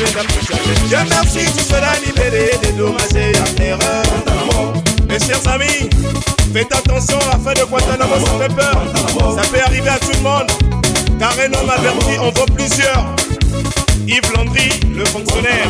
Je 0.06 0.96
merci, 1.10 1.52
tu 1.58 1.64
seras 1.64 1.96
libéré 2.06 2.52
des 2.62 2.72
dommages 2.74 3.16
et 3.16 3.36
affaires. 3.38 3.80
Mes 5.10 5.20
chers 5.20 5.48
amis, 5.48 5.90
faites 6.54 6.74
attention 6.74 7.18
afin 7.32 7.54
de 7.54 7.66
Guantanamo, 7.66 8.16
ça 8.20 8.32
fait 8.40 8.54
peur. 8.54 8.84
Ça 9.36 9.42
peut 9.50 9.62
arriver 9.66 9.90
à 9.90 10.00
tout 10.00 10.12
le 10.14 10.22
monde. 10.22 10.52
Car 11.20 11.34
un 11.40 11.54
homme 11.54 11.70
averti 11.70 12.20
en 12.20 12.30
vaut 12.32 12.46
plusieurs. 12.56 13.06
Yves 14.08 14.32
Landry, 14.36 14.70
le 14.96 15.04
fonctionnaire, 15.06 15.70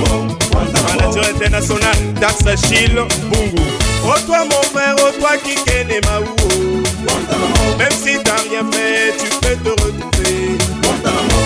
manager 0.89 1.23
international, 1.33 1.95
Dax 2.19 2.45
Achille, 2.45 3.01
Bungu. 3.31 3.61
Oh 4.03 4.19
toi 4.25 4.43
mon 4.43 4.61
frère, 4.73 4.95
oh 4.99 5.11
toi 5.19 5.37
qui 5.37 5.55
connais 5.55 6.01
Maou. 6.01 6.83
Même 7.77 7.91
si 7.91 8.17
t'as 8.23 8.41
rien 8.49 8.65
fait, 8.71 9.15
tu 9.17 9.29
peux 9.39 9.55
te 9.55 9.69
retrouver. 9.69 10.57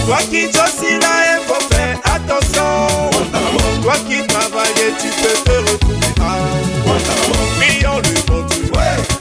Toi 0.08 0.17
qui 0.32 0.41
Josila 0.45 1.13
est 1.36 1.47
attention. 2.29 3.09
Toi 3.81 3.93
qui 4.07 4.25
travaillais, 4.27 4.93
tu 4.99 5.09
peux 5.21 5.37
te 5.43 5.55
retrouver 5.71 6.13
Prions 7.57 7.97
le 7.97 8.13
bon 8.27 8.45
Dieu 8.47 8.71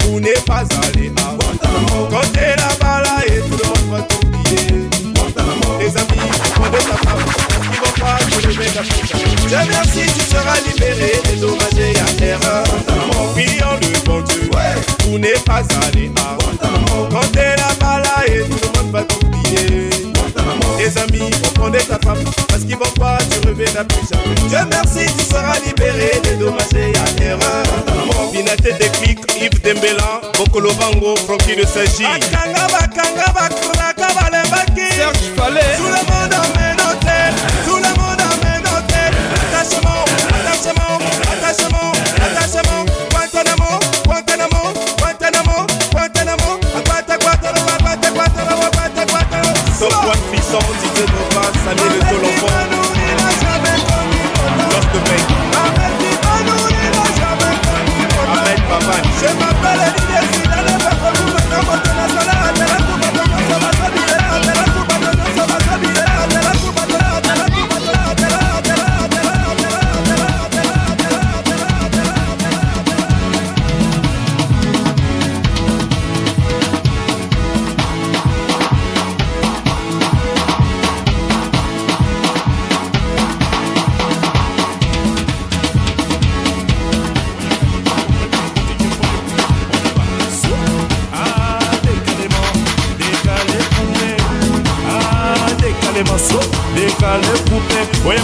pour 0.00 0.20
ne 0.20 0.34
pas 0.44 0.64
aller 0.86 1.12
à 1.16 1.36
Quand 2.10 2.32
t'es 2.32 2.56
là-bas 2.56 3.02
et 3.26 3.40
tout 3.40 3.56
le 3.56 3.64
monde 3.68 3.90
va 3.92 4.00
t'oublier. 4.02 4.88
Tes 5.78 5.90
amis 5.98 6.30
vont 6.56 6.70
pas 8.00 8.18
te 8.30 8.46
lever 8.46 8.66
ta 8.66 8.82
Dieu 8.82 10.06
tu 10.06 10.24
seras 10.24 10.60
libéré, 10.66 11.12
à 11.96 12.12
terre. 12.18 12.40
Pas 15.44 15.62
Quand 17.10 17.32
t'es 17.32 17.56
là-bas 17.56 18.02
tout 18.48 18.58
le 18.62 18.82
monde 18.82 18.92
va 18.92 19.02
t'oublier. 19.02 19.97
tes 20.88 21.00
amis, 21.00 21.30
comprendre 21.42 21.78
ta 21.78 21.98
femme, 21.98 22.24
parce 22.48 22.62
qu'ils 22.62 22.76
vont 22.76 22.90
pas 22.98 23.18
te 23.18 23.46
rêver 23.46 23.66
la 23.74 23.84
plus 23.84 24.08
Dieu 24.48 24.58
merci, 24.70 25.12
tu 25.16 25.24
seras 25.24 25.58
libéré, 25.64 26.20
dédommagé 26.22 26.92
à 26.94 27.22
erreur. 27.22 27.64
Binate 28.32 28.62
de 28.62 28.98
clic, 28.98 29.18
Yves 29.40 29.60
Dembela, 29.62 30.20
Bokolo 30.36 30.72
Bango, 30.74 31.16
Francky 31.16 31.56
de 31.56 31.66
Saji. 31.66 32.04
Bakanga, 32.04 32.66
bakanga, 32.68 33.32
bakraka, 33.34 34.08
balembaki. 34.14 34.94
Serge 34.94 35.34
Palais. 35.36 35.76
Tout 35.76 35.84
le 35.84 35.90
monde 35.90 36.34
en 36.34 36.57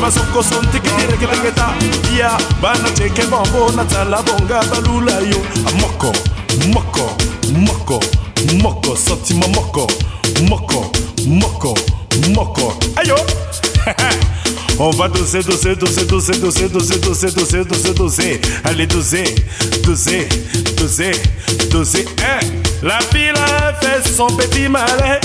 oye 0.04 0.10
masoko 0.10 0.42
sontikirekeleketa 0.42 1.74
ya 2.18 2.38
bana 2.62 2.90
ceke 2.94 3.22
bombo 3.26 3.72
natala 3.76 4.22
bonga 4.22 4.62
balula 4.62 5.12
yo 5.12 5.38
moko 5.80 6.12
moko 6.72 7.16
moko 7.52 8.00
moko 8.62 8.96
sentiment 8.96 9.56
moko 9.56 9.86
moko 10.48 10.90
moko 11.26 11.78
moko 12.34 12.76
ayo 12.96 13.16
On 14.80 14.90
va 14.90 15.06
doser, 15.06 15.40
doser, 15.40 15.76
doser, 15.76 16.04
doser, 16.04 16.36
doser, 16.36 16.68
doser, 16.68 16.98
doser, 16.98 17.30
doser, 17.30 17.64
doser, 17.64 17.94
doser. 17.94 18.40
Allez, 18.64 18.86
doser, 18.88 19.24
doser, 19.84 20.28
doser, 20.76 21.12
doser. 21.70 22.04
Hein. 22.20 22.63
La 22.84 22.98
fille 23.00 23.30
a 23.30 23.72
fait 23.72 24.06
son 24.06 24.26
petit 24.26 24.68
malin. 24.68 25.18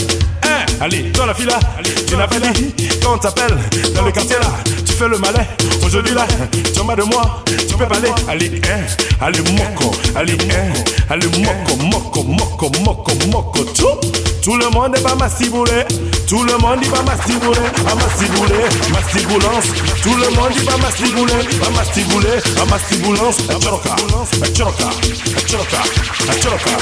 Hein. 0.43 0.65
Allez, 0.79 1.11
toi 1.11 1.25
la 1.25 1.33
fille 1.33 1.45
là, 1.45 1.59
tu 2.07 2.15
n'as 2.15 2.25
pas 2.25 2.39
dit 2.39 2.73
quand 3.03 3.15
on 3.15 3.17
t'appelle 3.17 3.53
dans 3.93 4.05
le 4.05 4.13
quartier 4.13 4.37
là, 4.37 4.47
tu 4.85 4.93
fais 4.93 5.09
le 5.09 5.17
malin. 5.17 5.43
Aujourd'hui 5.85 6.15
là, 6.15 6.25
tu 6.73 6.79
en 6.79 6.85
bas 6.85 6.95
de 6.95 7.03
moi, 7.03 7.43
tu 7.67 7.75
peux 7.75 7.85
parler. 7.85 8.07
Allez, 8.29 8.61
hein, 8.63 8.85
allez, 9.19 9.41
moko, 9.41 9.93
allez, 10.15 10.37
hein, 10.51 10.71
allez, 11.09 11.27
moko, 11.27 11.75
moko, 11.83 12.23
moko, 12.23 12.71
moko, 12.79 13.11
moko, 13.27 13.63
tout. 13.65 14.07
Tout 14.41 14.55
le 14.55 14.69
monde 14.69 14.97
est 14.97 15.03
pas 15.03 15.15
mastiboulé, 15.15 15.83
tout 16.29 16.43
le 16.43 16.57
monde 16.59 16.79
dit 16.81 16.89
pas 16.89 17.01
mastiboulé, 17.01 17.59
pas 17.83 17.95
mastiboulé, 17.95 18.59
mastiboulance. 18.93 19.65
Tout 20.03 20.15
le 20.15 20.29
monde 20.35 20.51
dit 20.55 20.63
pas 20.63 20.77
mastiboulé, 20.77 21.33
pas 21.59 21.69
mastiboulé, 21.71 22.29
pas 22.55 22.65
mastiboulance. 22.65 23.37
Achoroka, 23.49 23.95
achoroka, 24.43 24.89
achoroka, 25.37 25.81
achoroka. 26.29 26.73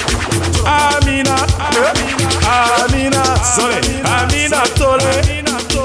Amina, 0.66 1.36
Amina, 2.84 3.24
Sole, 3.42 3.80
Amina 4.04 4.62
Tole, 4.76 5.00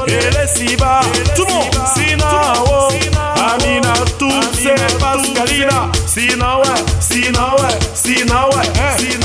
elle 0.09 0.37
est 0.37 0.49
si 0.49 0.77
bas, 0.77 1.01
tout 1.37 1.45
le 1.47 1.53
monde, 1.55 1.71
Sinao, 1.95 2.89
Amina, 3.37 3.93
tout 4.19 4.43
c'est 4.61 4.99
Pascalina, 4.99 5.89
Sinawe, 6.07 6.65
Sinawe, 7.01 7.69
Sinawe, 7.95 8.61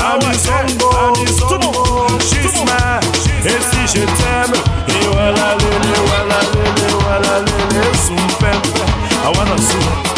Ami 0.00 0.32
Songo, 0.38 0.90
tout 1.48 1.54
le 1.54 1.66
monde, 1.66 2.22
Chisma, 2.22 3.00
et 3.44 3.60
si 3.70 3.98
je 3.98 4.04
t'aime, 4.04 4.54
et 4.88 5.06
voilà 5.12 5.54
lele, 5.54 5.94
voilà 6.06 6.40
lele, 6.52 6.88
voilà 7.04 7.38
lele, 7.40 7.82
Sumpempe, 7.96 8.80
Awana 9.24 9.56
Sumpe. 9.56 10.08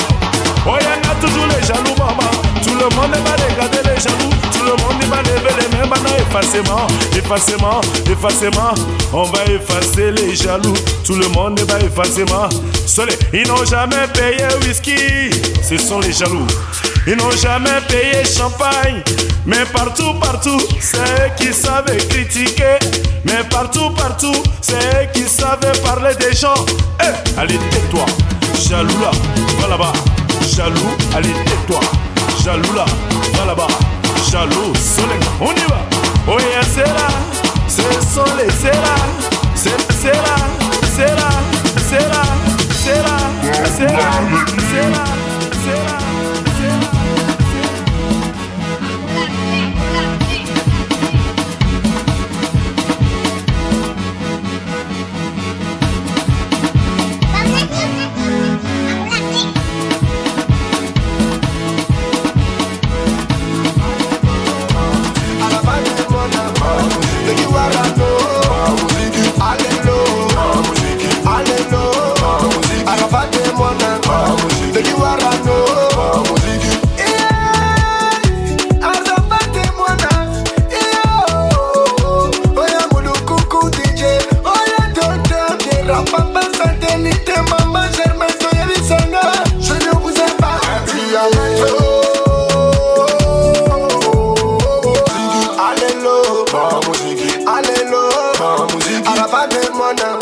Oh, 0.67 0.77
y 0.81 0.87
en 0.87 1.11
a 1.11 1.15
toujours 1.21 1.47
les 1.47 1.67
jaloux, 1.67 1.97
maman. 1.99 2.31
Tout 2.63 2.75
le 2.75 2.95
monde 2.97 3.15
va 3.25 3.33
regarder 3.33 3.83
les 3.89 4.01
jaloux. 4.01 4.50
Le 4.71 4.77
monde 4.77 5.03
va 5.11 5.21
lever 5.23 5.51
les 5.61 5.77
mains 5.77 5.87
maintenant. 5.87 6.17
Effacement, 6.17 6.87
effacement, 7.17 7.81
effacement. 8.09 8.75
On 9.13 9.25
va 9.25 9.45
effacer 9.47 10.13
les 10.13 10.37
jaloux. 10.37 10.75
Tout 11.05 11.17
le 11.17 11.27
monde 11.29 11.59
va 11.69 11.81
effacement. 11.81 12.49
Soleil, 12.87 13.17
ils 13.33 13.49
n'ont 13.49 13.65
jamais 13.65 14.07
payé 14.15 14.47
whisky. 14.63 15.33
Ce 15.61 15.77
sont 15.77 15.99
les 15.99 16.13
jaloux. 16.13 16.47
Ils 17.05 17.17
n'ont 17.17 17.33
jamais 17.33 17.81
payé 17.89 18.25
champagne. 18.25 19.03
Mais 19.45 19.65
partout, 19.73 20.15
partout, 20.21 20.61
c'est 20.79 20.99
eux 20.99 21.31
qui 21.37 21.53
savent 21.53 21.97
critiquer. 22.09 22.79
Mais 23.25 23.43
partout, 23.51 23.91
partout, 23.97 24.41
c'est 24.61 24.75
eux 24.75 25.09
qui 25.13 25.23
savent 25.23 25.59
parler 25.83 26.15
des 26.21 26.37
gens. 26.37 26.65
Eh, 27.03 27.41
allez, 27.41 27.59
tais-toi. 27.73 28.07
Jaloux 28.69 29.01
là, 29.01 29.11
va 29.63 29.69
là-bas. 29.69 29.93
Jaloux, 30.55 30.97
allez 31.17 31.33
tais-toi. 31.45 31.81
Jaloux 32.45 32.73
là, 32.73 32.85
va 33.37 33.47
là-bas. 33.47 33.67
Jaloux, 34.31 34.73
soleil, 34.77 35.19
on 35.41 35.51
y 35.51 35.67
va. 35.69 35.85
Oh 36.29 36.39
yeah, 36.39 36.63
c'est 36.63 36.85
là, 36.85 37.09
ce 37.67 37.83
sont 38.15 38.37
les 38.37 38.49
c'est 38.49 38.71
là, 38.71 38.95
c'est 39.57 39.71
c'est 39.91 40.13
là, 40.13 40.37
c'est 40.97 41.07
là, 41.17 41.31
c'est 41.89 42.09
là, 42.09 42.23
c'est 42.71 43.03
là, 43.03 43.17
c'est 43.67 43.89
là, 43.89 43.91
c'est 43.91 43.93
là, 43.93 44.11
c'est 44.71 44.91
là, 44.93 45.20
you 67.51 67.57
around. 67.57 68.00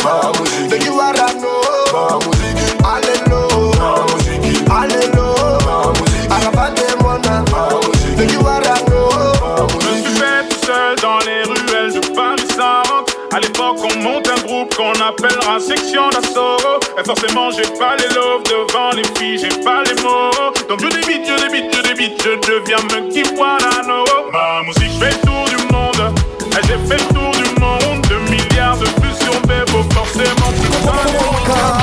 De 0.02 0.90
Warano, 0.90 1.54
Allélo, 2.84 3.72
Allélo, 4.70 5.34
Araba 6.30 6.70
de 6.70 7.02
Mona, 7.02 7.44
Begi 8.16 8.37
Warano. 8.37 9.08
Je 9.80 9.87
suis 10.02 10.14
fait 10.14 10.48
tout 10.48 10.66
seul 10.66 10.96
dans 11.02 11.18
les 11.20 11.42
ruelles 11.42 11.92
de 11.92 12.00
Paris 12.14 12.46
Sainte. 12.48 13.16
À 13.32 13.40
l'époque, 13.40 13.78
on 13.82 13.98
monte 14.02 14.28
un 14.28 14.40
groupe 14.46 14.74
qu'on 14.76 14.92
appellera 14.92 15.58
section 15.61 16.08
d'assaut. 16.11 16.80
Et 16.98 17.04
forcément, 17.04 17.50
j'ai 17.50 17.68
pas 17.78 17.96
les 17.96 18.14
loves 18.14 18.42
devant 18.44 18.90
les 18.94 19.04
filles, 19.18 19.38
j'ai 19.38 19.62
pas 19.62 19.82
les 19.84 20.00
mots. 20.02 20.30
Donc 20.68 20.80
je 20.80 20.88
débite, 20.88 21.26
je 21.26 21.44
débite, 21.44 21.74
je 21.76 21.82
débite, 21.82 22.22
je 22.22 22.30
deviens 22.50 22.78
Monkey 22.92 23.22
Guarano. 23.34 24.04
Ma 24.32 24.62
musique 24.66 24.98
fait 25.00 25.11
le 25.11 25.20
tour 25.26 25.44
du 25.48 25.72
monde. 25.72 26.14
J'ai 26.66 26.78
fait 26.88 26.98
le 27.00 27.14
tour 27.14 27.30
surveille 29.32 29.64
pour 29.66 29.84
forcément 29.92 30.50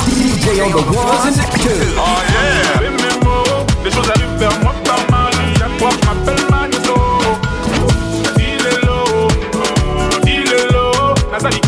DJ 0.07 0.45
on 0.61 0.67
Les 3.83 3.89
oh 3.89 3.93
choses 3.93 4.09
arrivent 4.09 4.37
vers 4.37 4.59
moi 4.61 4.73
par 4.83 5.01
magie. 5.11 5.53
M'appelle 5.79 6.45
Magneto? 6.49 6.95
Dilelo, 8.37 8.99
dilelo. 10.23 10.85
Nazali. 11.31 11.61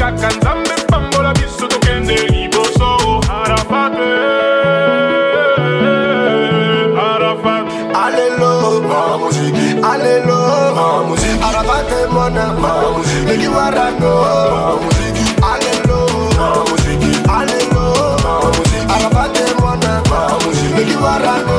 Arafat, 3.29 3.93
eh, 3.99 4.49
Arafat. 6.97 7.65
Alelo, 7.93 8.53
ma 8.81 9.01
musique. 9.23 9.83
Alelo, 9.83 10.39
ma 10.75 10.87
musique. 11.09 11.41
Arafat 11.43 11.91
est 11.91 12.07
mon 12.11 12.35
ami. 12.35 12.61
Ma 12.61 12.73
musique. 12.97 13.27
Le 13.27 13.49
ma. 13.49 14.96
Paco. 21.27 21.57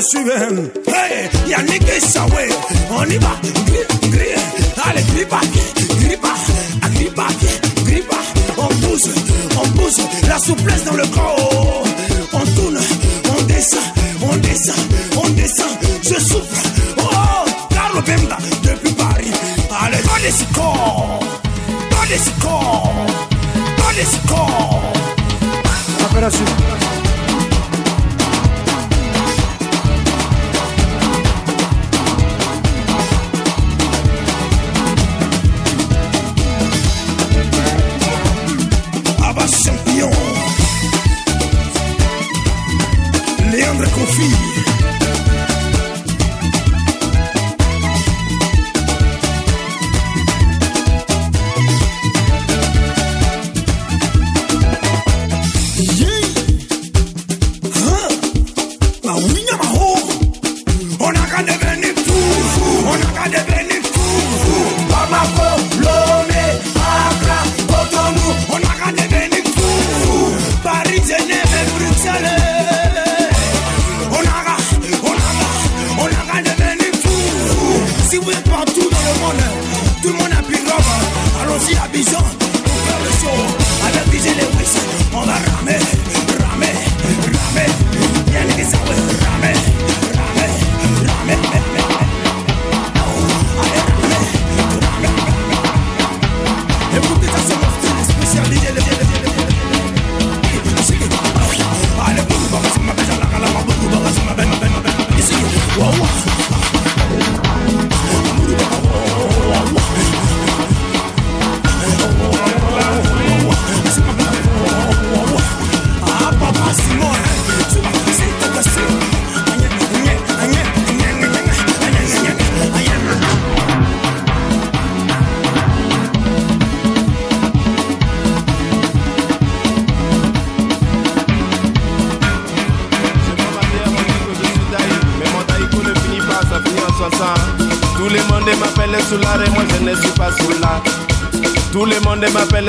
Affaire 0.00 0.02
suivante. 0.02 0.70
Hey, 0.86 1.28
Yannick 1.46 1.82
et 1.88 2.00
Sawé, 2.00 2.48
on 2.90 3.04
y 3.04 3.18
va. 3.18 3.36
Gris, 3.66 4.10
gris. 4.10 4.34
Allez, 4.84 5.02
gripa, 5.14 5.40
gripa, 6.00 6.28
gripa, 6.94 7.26
gripa. 7.84 8.16
On 8.56 8.68
pousse, 8.68 9.08
on 9.56 9.68
pousse. 9.78 10.00
La 10.26 10.38
souplesse 10.38 10.84
dans 10.84 10.94
le 10.94 11.06
corps. 11.08 11.84
On 12.32 12.38
tourne, 12.38 12.78
on 13.28 13.42
descend, 13.42 13.80
on 14.22 14.36
descend, 14.36 14.76
on 15.16 15.28
descend. 15.30 15.68
Je 16.02 16.18
souffre. 16.18 16.62
Oh. 16.98 17.50
Carlo 17.70 18.00
Bemba, 18.00 18.38
depuis 18.62 18.92
Paris. 18.92 19.30
Allez, 19.82 20.02
donne 20.02 20.22
les 20.22 20.30
scores. 20.30 21.20
Donne 21.90 22.08
les 22.08 22.18
scores. 22.18 23.06
Donne 23.76 23.96
les 23.96 24.04
scores. 24.04 24.82
Affaire 26.06 26.32
suivante. 26.32 26.60
Abba 26.70 26.99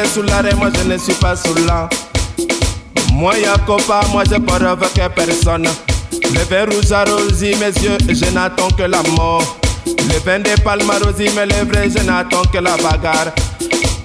sous 0.06 0.22
l'arrêt, 0.22 0.54
moi 0.56 0.70
je 0.76 0.88
ne 0.90 0.98
suis 0.98 1.14
pas 1.14 1.36
sous 1.36 1.56
là. 1.66 1.90
Moi 3.14 3.38
y'a 3.40 3.58
copain, 3.66 4.02
moi 4.12 4.24
je 4.30 4.38
pars 4.40 4.64
avec 4.64 5.16
personne. 5.16 5.68
Le 6.34 6.40
verre 6.50 6.68
rouge 6.72 6.92
arrosi 6.92 7.56
mes 7.56 7.74
yeux, 7.84 7.98
je 8.08 8.32
n'attends 8.34 8.70
que 8.70 8.84
la 8.84 9.02
mort. 9.16 9.58
Le 9.86 10.20
vin 10.26 10.40
des 10.40 10.56
palmes 10.64 10.90
arrosi 10.90 11.30
mes 11.36 11.46
lèvres, 11.46 11.90
je 11.96 12.04
n'attends 12.04 12.44
que 12.44 12.58
la 12.58 12.78
bagarre. 12.78 13.34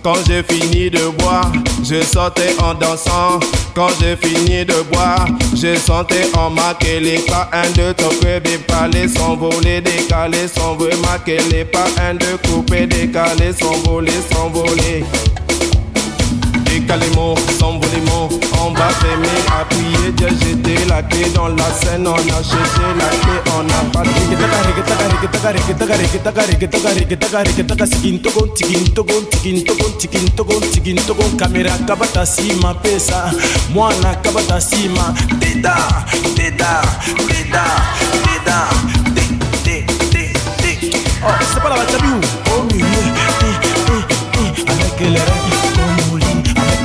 Quand 0.03 0.15
j'ai 0.27 0.43
fini 0.43 0.89
de 0.89 1.09
boire, 1.19 1.51
je 1.83 2.03
sortais 2.03 2.55
en 2.63 2.75
dansant. 2.75 3.41
Quand 3.75 3.89
j'ai 4.01 4.17
fini 4.17 4.65
de 4.65 4.83
boire, 4.93 5.27
je 5.53 5.77
sentais 5.77 6.31
en 6.35 6.49
maquillé 6.49 7.19
pas 7.27 7.51
un 7.53 7.69
de 7.73 7.93
ton 7.93 8.09
bébé 8.23 8.59
parler, 8.67 9.09
s'envoler, 9.09 9.81
décaler, 9.81 10.49
s'envoler, 10.49 10.97
maquiller 10.97 11.65
pas 11.65 11.87
un 12.01 12.15
de 12.15 12.37
couper, 12.49 12.87
décaler, 12.87 13.53
s'envoler, 13.53 14.13
s'envoler. 14.33 15.05
Décaler 16.87 17.11
mon, 17.17 17.35
s'envoler 17.59 18.01
mon, 18.07 18.29
on 18.63 18.71
va 18.71 18.89
fermer, 18.91 19.27
appuyer, 19.61 20.13
Dieu 20.13 20.29
jeter 20.29 20.85
la 20.89 21.03
clé 21.03 21.25
dans 21.35 21.49
la 21.49 21.65
scène, 21.83 22.07
on 22.07 22.15
a 22.15 22.43
cherché 22.45 22.87
la 22.97 23.09
clé, 23.09 23.43
on 23.59 23.67
a 23.69 23.91
pas 23.93 24.05
kamera 31.37 31.77
kabata 31.87 32.25
sima 32.25 32.75
pesa. 32.75 33.33
Mwana 33.75 34.15
kabata 34.23 34.61
sima. 34.61 35.13
Deda 35.41 35.77
deda 36.37 36.83
deda 37.29 37.65
deda 38.25 38.69
de- 39.15 39.37
de- 39.65 39.87
de- 40.13 40.33
de. 40.63 40.97
Oh, 41.25 41.31
c'est 41.53 41.61
pas 41.63 41.69
la 41.71 41.77
Eh, 42.69 42.83
eh, 42.83 43.55
eh, 44.39 44.71
avec 44.71 45.01
les 45.01 45.07
règles 45.19 45.46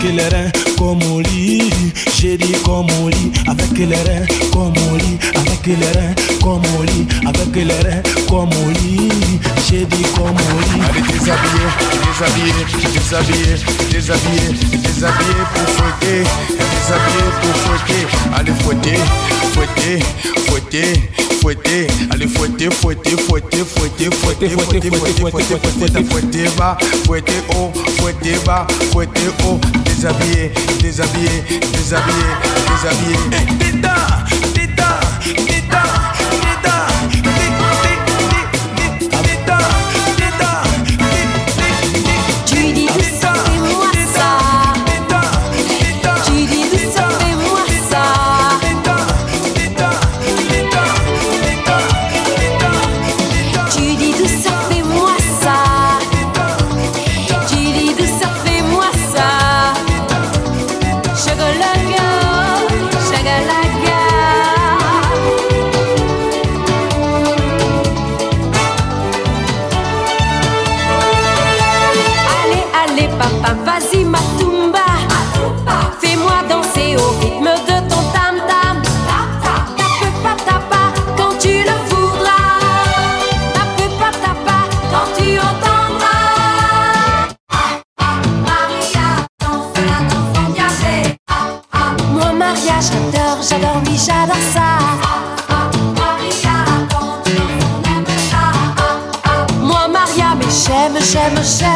Avec 0.01 0.15
les 0.15 0.29
reins 0.29 0.51
comme 0.79 1.03
au 1.11 1.21
lit, 1.21 1.69
j'ai 2.19 2.35
dit 2.35 2.53
comme 2.65 2.87
au 3.03 3.09
lit. 3.09 3.31
Avec 3.47 3.77
les 3.77 3.85
reins 3.85 4.25
comme 4.51 4.73
au 4.91 4.97
lit, 4.97 5.19
avec 5.35 5.67
les 5.67 5.75
reins 5.75 6.15
comme 6.41 6.63
au 6.79 6.83
lit, 6.83 7.05
avec 7.23 7.55
les 7.55 7.71
reins 7.71 8.01
comme 8.27 8.49
au 8.49 8.69
lit, 8.81 9.11
j'ai 9.69 9.85
dit 9.85 10.03
comme 10.15 10.25
au 10.25 10.59
lit. 10.73 10.81
Allez 10.89 11.01
déshabiller, 11.01 11.69
déshabiller, 12.01 12.65
déshabiller, 12.91 13.57
déshabiller, 13.91 14.49
déshabiller 14.81 15.43
pour 15.53 15.67
fouetter, 15.69 16.23
déshabiller 16.57 17.29
pour 17.41 17.55
fouetter. 17.61 18.03
Allez 18.35 18.55
fouetter, 18.63 18.99
fouetter, 19.53 19.99
fouetter. 20.47 21.21
Fouetter, 21.41 21.87
allez 22.11 22.27
fouetter, 22.27 22.69
fouetter, 22.69 23.17
fouetter, 23.17 23.65
fouetter, 23.65 24.11
fouetter, 24.11 24.49
fouetter, 24.49 24.91
fouetter, 24.91 25.31
fouetter, 25.31 25.57
fouetter, 25.57 26.03
fouetter, 26.03 26.49
bas, 26.55 26.77
fouetter 27.03 27.41
haut, 27.55 27.71
fouetter 27.97 28.37
bas, 28.45 28.67
fouetter 28.91 29.31
haut, 29.43 29.59
déshabillé, 30.01 30.51
déshabillé, 30.81 31.43
déshabillé, 31.73 32.25
déshabillé. 32.71 33.17
Déda, 33.59 33.95
déda, 34.55 34.99
déda, 35.25 35.83
déda, 36.41 36.75
déda, 38.75 39.21
déda. 39.21 39.80
j'adore, 93.51 93.81
oui, 93.85 93.97
j'adore 93.97 94.35
ça. 94.53 94.77
Moi, 99.59 99.87
Maria, 99.87 100.35
mais 100.37 100.45
j'aime, 100.49 100.97
j'aime, 101.01 101.43
j'aime. 101.43 101.70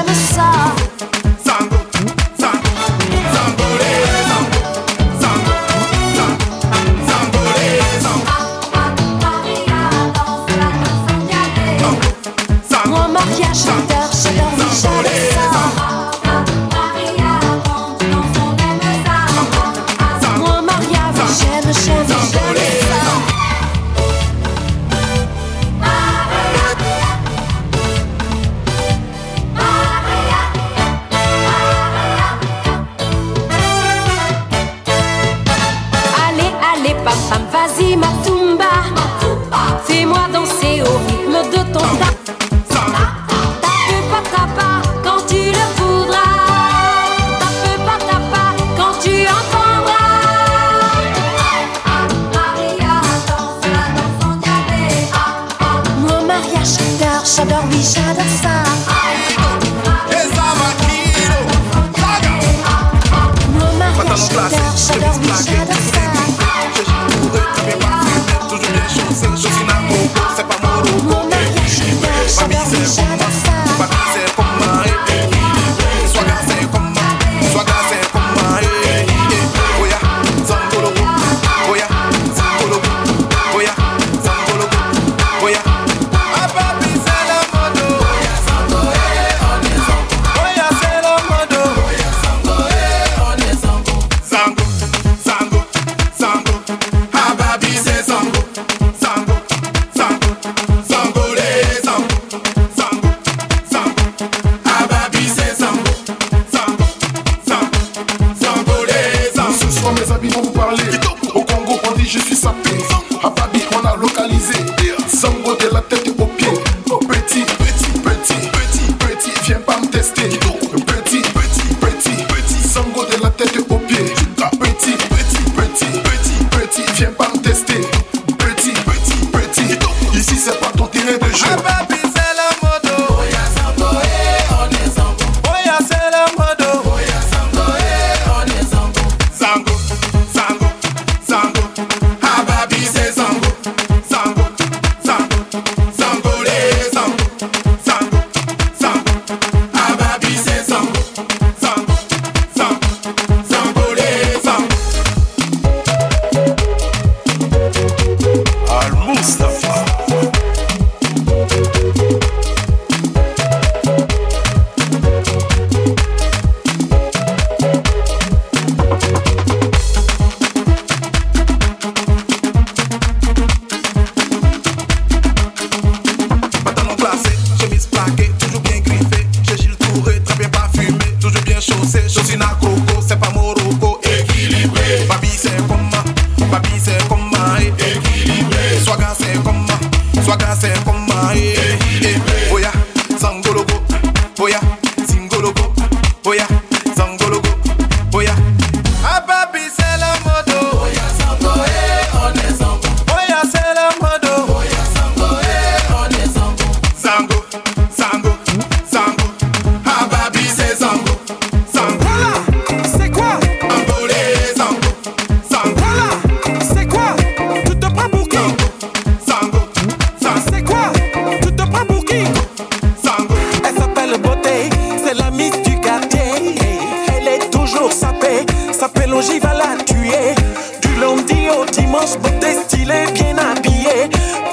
jour 227.75 227.91
sapé, 227.91 228.45
sapé 228.71 229.07
l'ogive 229.07 229.41
va 229.41 229.53
la 229.53 229.83
tuer. 229.83 230.35
Du 230.81 230.99
lundi 230.99 231.49
au 231.49 231.65
dimanche, 231.65 232.17
beauté 232.21 232.53
stylée, 232.63 233.05
bien 233.13 233.35
habillée. 233.37 234.09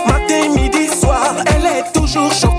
Matin, 0.06 0.48
midi, 0.54 0.88
soir, 0.88 1.34
elle 1.46 1.66
est 1.66 1.92
toujours 1.92 2.32
chaude. 2.32 2.51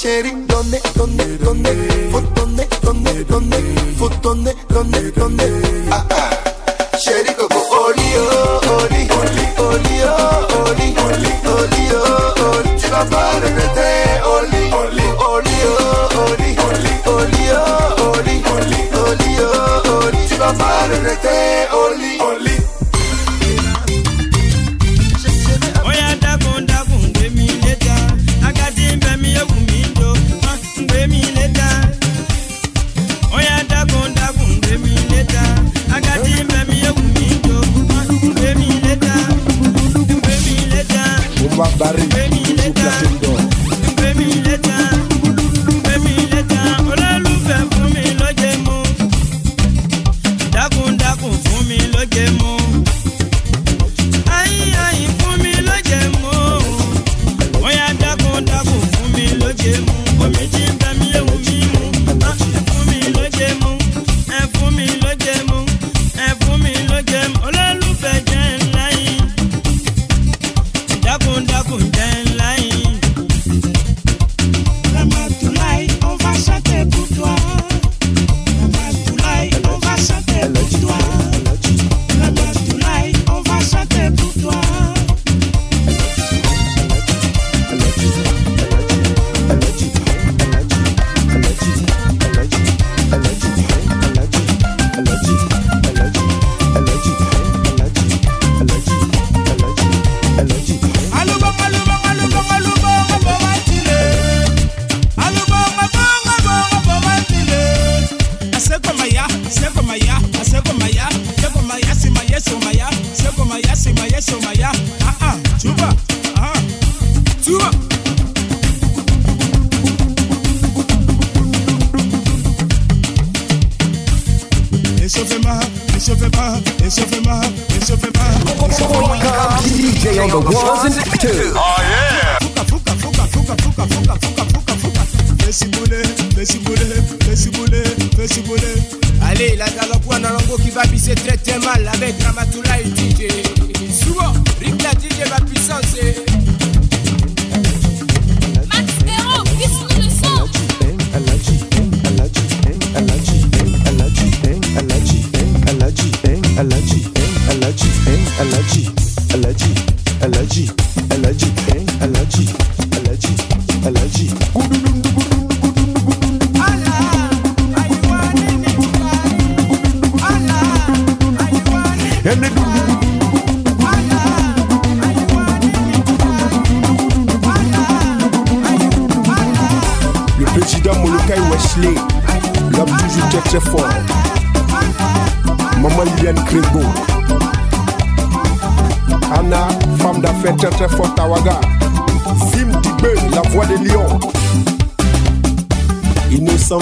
sheri 0.00 0.30
donde 0.46 0.80
donde 0.94 1.24
donde 1.38 1.74
donde 2.12 2.68
donde 2.84 3.24
donde 3.24 3.64
donde 4.22 4.54
donde 4.68 5.10
donde 5.10 5.77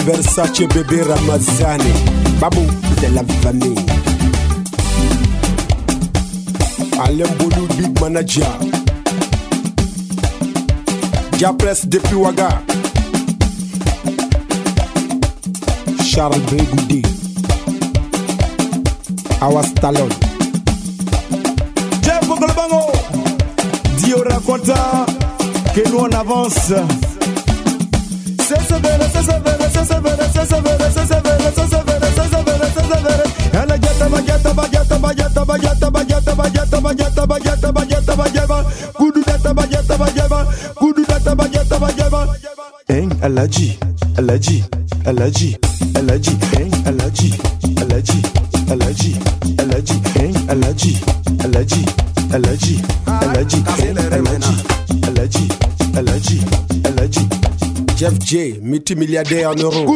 Versace, 0.07 0.69
Bebe 0.69 1.03
Ramazani, 1.03 1.93
Babu 2.39 2.61
Della 3.01 3.23
Famille. 3.43 3.75
Alain 7.01 7.27
Boulou, 7.39 7.67
Big 7.77 8.01
Manager. 8.01 8.47
Japres 11.39 11.87
depuis 11.87 12.15
Waga. 12.15 12.63
Charles 16.05 16.39
Bregoudi. 16.43 17.03
Awas 19.41 19.75
Talon. 19.75 20.09
Jeff 22.03 22.21
Kokolobango. 22.29 22.93
Dio 23.99 24.23
raconta 24.23 25.05
que 25.75 25.81
nous 25.91 25.99
on 25.99 26.13
avance. 26.13 26.73
Alaji, 43.27 43.79
Alaji, 44.19 44.65
Alaji, 45.07 45.57
Alaji. 45.95 46.56
DJ, 58.27 58.59
multimilliardaire 58.61 59.53
en 59.53 59.57
euros. 59.57 59.87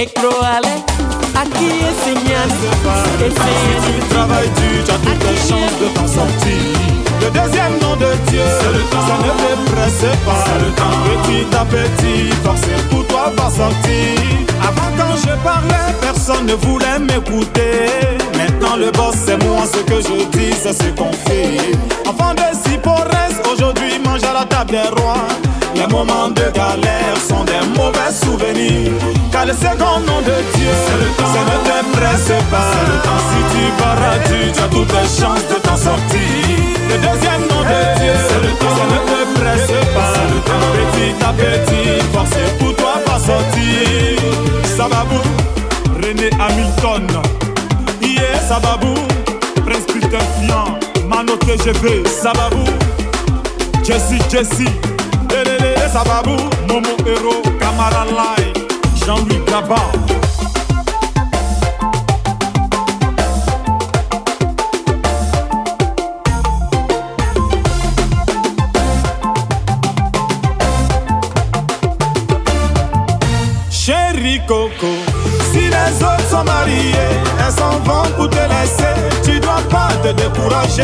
Ekroale, 0.00 0.72
aki 1.36 1.66
esenyane, 1.88 2.54
esenyane. 3.26 3.80
Si 3.84 3.92
tu 3.92 4.08
travailles 4.08 4.48
dur, 4.56 4.84
tu 4.86 4.90
as 4.92 4.94
toutes 4.94 5.24
les 5.28 5.36
chances 5.36 5.76
de 5.78 5.88
t'en 5.94 6.06
sortir. 6.06 6.62
Le 7.20 7.28
deuxième 7.28 7.78
nom 7.82 7.96
de 7.96 8.10
Dieu, 8.30 8.40
ça 8.62 8.68
ne 8.70 8.78
te 8.78 9.70
presse 9.70 10.06
pas. 10.24 10.44
Petit 11.04 11.54
à 11.54 11.64
petit, 11.66 12.30
forcer 12.42 12.80
pour 12.88 13.06
toi 13.08 13.30
va 13.36 13.50
sortir. 13.50 14.16
Avant 14.62 14.90
quand 14.96 15.16
je 15.16 15.34
parlais, 15.44 15.92
personne 16.00 16.46
ne 16.46 16.54
voulait 16.54 16.98
m'écouter. 16.98 17.90
Maintenant 18.38 18.76
le 18.76 18.90
boss 18.92 19.16
c'est 19.26 19.36
moi, 19.44 19.64
ce 19.66 19.80
que 19.80 20.00
je 20.00 20.24
dis 20.30 20.54
c'est 20.62 20.72
ce 20.72 20.88
qu'on 20.96 21.12
fait. 21.12 21.76
Enfant 22.08 22.32
de 22.32 22.48
Sipores, 22.64 23.04
aujourd'hui 23.52 23.98
mange 24.02 24.24
à 24.24 24.32
la 24.32 24.46
table 24.46 24.70
des 24.70 24.88
rois. 25.02 25.28
Les 25.74 25.86
moments 25.86 26.28
de 26.28 26.42
galère 26.54 27.16
sont 27.28 27.44
des 27.44 27.62
mauvais 27.76 28.12
souvenirs. 28.12 28.92
Car 29.32 29.46
le 29.46 29.52
second 29.52 30.00
nom 30.06 30.20
de 30.20 30.36
Dieu, 30.54 30.72
ça 30.86 31.40
ne 31.50 31.56
te 31.66 31.96
presse 31.96 32.32
pas. 32.50 32.72
Si 33.28 33.40
tu 33.52 33.62
barres 33.78 34.18
tu 34.26 34.60
as 34.60 34.68
toutes 34.68 34.92
les 34.92 35.08
chances 35.20 35.46
de 35.48 35.58
t'en 35.62 35.76
sortir. 35.76 36.20
Le 36.88 36.96
deuxième 36.96 37.42
nom 37.48 37.62
de 37.62 37.80
Dieu, 38.00 38.14
ça 38.28 38.38
ne 38.44 38.50
te 39.10 39.40
presse 39.40 39.72
pas. 39.94 40.12
Petit 40.92 41.24
à 41.24 41.32
petit, 41.32 42.04
forcer 42.12 42.46
pour 42.58 42.74
toi 42.76 42.94
va 43.06 43.18
sortir. 43.18 44.18
Sababou, 44.76 45.22
René 46.02 46.30
Hamilton. 46.38 47.06
Yeah, 48.02 48.40
Sababou, 48.48 48.94
Prince 49.64 49.86
Peter 49.86 50.18
Fian, 50.40 50.78
Mano 51.08 51.36
TGV, 51.36 52.02
Sababou, 52.08 52.64
Jesse 53.84 54.18
Jesse, 54.30 54.66
Sababou, 55.92 56.38
Momo 56.68 56.96
Hero, 57.04 57.42
Camara 57.58 58.04
Lai, 58.04 58.52
Jean-Louis 58.94 59.44
Gabard. 59.44 60.20
Coco, 74.50 74.99
les 76.00 76.06
autres 76.06 76.28
sont 76.28 76.44
mariés, 76.44 76.92
elles 77.38 77.52
s'en 77.52 77.78
vont 77.80 78.08
pour 78.16 78.28
te 78.28 78.36
laisser. 78.36 78.94
Tu 79.22 79.40
dois 79.40 79.62
pas 79.70 79.88
te 80.02 80.12
décourager, 80.12 80.82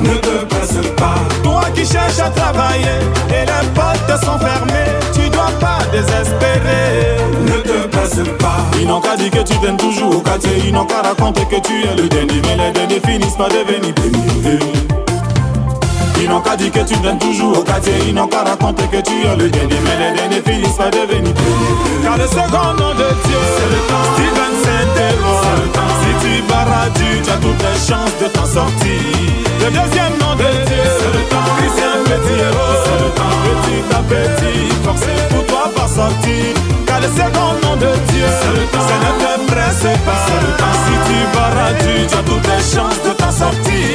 ne 0.00 0.14
te 0.14 0.44
presse 0.44 0.86
pas. 0.96 1.16
Toi 1.42 1.62
qui 1.74 1.84
cherches 1.84 2.18
à 2.20 2.30
travailler 2.30 2.98
et 3.28 3.44
les 3.44 3.68
portes 3.74 4.24
sont 4.24 4.38
fermées, 4.38 4.92
tu 5.12 5.28
dois 5.30 5.50
pas 5.60 5.78
désespérer, 5.92 7.16
ne 7.42 7.60
te 7.60 7.86
presse 7.88 8.28
pas. 8.38 8.64
Ils 8.80 8.86
n'ont 8.86 9.00
qu'à 9.00 9.16
dire 9.16 9.30
que 9.30 9.42
tu 9.42 9.58
t'aimes 9.58 9.76
toujours 9.76 10.16
au 10.16 10.20
quartier, 10.20 10.62
ils 10.64 10.72
n'ont 10.72 10.86
qu'à 10.86 11.02
raconter 11.02 11.44
que 11.44 11.60
tu 11.60 11.84
es 11.84 11.94
le 11.94 12.08
dernier, 12.08 12.40
mais 12.44 12.56
les 12.56 12.72
derniers 12.72 13.00
finissent 13.00 13.36
par 13.36 13.48
devenir 13.48 13.94
premier. 13.94 15.07
Ils 16.20 16.28
n'ont 16.28 16.40
qu'à 16.40 16.56
dire 16.56 16.72
que 16.72 16.80
tu 16.80 16.96
donnes 16.98 17.18
toujours. 17.18 17.58
Au 17.58 17.62
quartier 17.62 17.92
Ils 18.06 18.14
n'ont 18.14 18.26
qu'à 18.26 18.42
raconter 18.42 18.84
que 18.88 19.00
tu 19.00 19.26
es 19.26 19.36
le 19.36 19.48
dernier. 19.50 19.76
Mais 19.84 20.10
les 20.10 20.16
derniers 20.16 20.42
finissent 20.42 20.76
par 20.76 20.90
devenir 20.90 21.32
premiers 21.34 22.02
Car 22.02 22.16
le 22.16 22.26
second 22.26 22.74
nom 22.78 22.92
de 22.94 23.08
Dieu 23.24 23.40
C'est 23.56 23.70
le 23.74 23.80
temps. 23.88 24.08
Steven 24.14 24.54
Saint-Éloi. 24.64 25.40
Si 26.00 26.10
tu 26.26 26.42
barras 26.42 26.88
tu 26.94 27.30
as 27.30 27.36
toutes 27.36 27.62
les 27.62 27.78
chances 27.78 28.16
de 28.20 28.28
t'en 28.28 28.46
sortir. 28.46 29.00
Le 29.60 29.66
deuxième 29.66 30.14
nom 30.18 30.34
de 30.34 30.48
Dieu 30.66 30.84
C'est 30.98 31.14
le 31.18 31.24
temps. 31.30 31.50
Christian 31.58 31.94
Petit 32.04 32.36
Héros 32.40 32.78
Petit 33.48 33.94
à 33.94 34.00
petit 34.02 34.74
Forcer 34.84 35.20
pour 35.30 35.44
sortir 35.98 36.54
Car 36.86 37.00
le 37.00 37.08
second 37.20 37.52
nom 37.62 37.74
de 37.76 37.90
Dieu 38.10 38.26
C'est 38.38 38.54
le 38.58 38.64
temps. 38.72 38.86
Ça 38.88 38.96
ne 39.04 39.10
te 39.18 39.30
presse 39.50 39.86
pas 40.06 40.18
C'est 40.26 40.40
le 40.46 40.50
temps. 40.60 40.76
Si 40.84 40.94
tu 41.06 41.18
barras 41.34 41.72
tu 41.82 41.94
as 42.18 42.24
toutes 42.28 42.48
les 42.52 42.64
chances 42.72 43.00
de 43.06 43.12
t'en 43.20 43.32
sortir. 43.42 43.88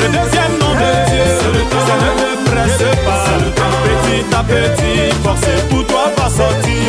Le 0.00 0.06
deuxième 0.16 0.54
nom 0.62 0.72
de 0.82 0.90
Dieu 1.10 1.26
C'est 1.38 1.52
le 1.58 1.62
temps. 1.70 1.86
Ça 1.88 1.96
ne 2.02 2.10
te 2.20 2.28
presse 2.50 2.84
pas 3.06 3.18
C'est 3.24 3.40
le 3.44 3.50
temps. 3.58 3.74
Petit 3.86 4.22
à 4.34 4.42
petit 4.52 4.98
Forcer 5.24 5.58
pour 5.70 5.82
toi 5.86 6.04
va 6.16 6.28
sortir 6.40 6.86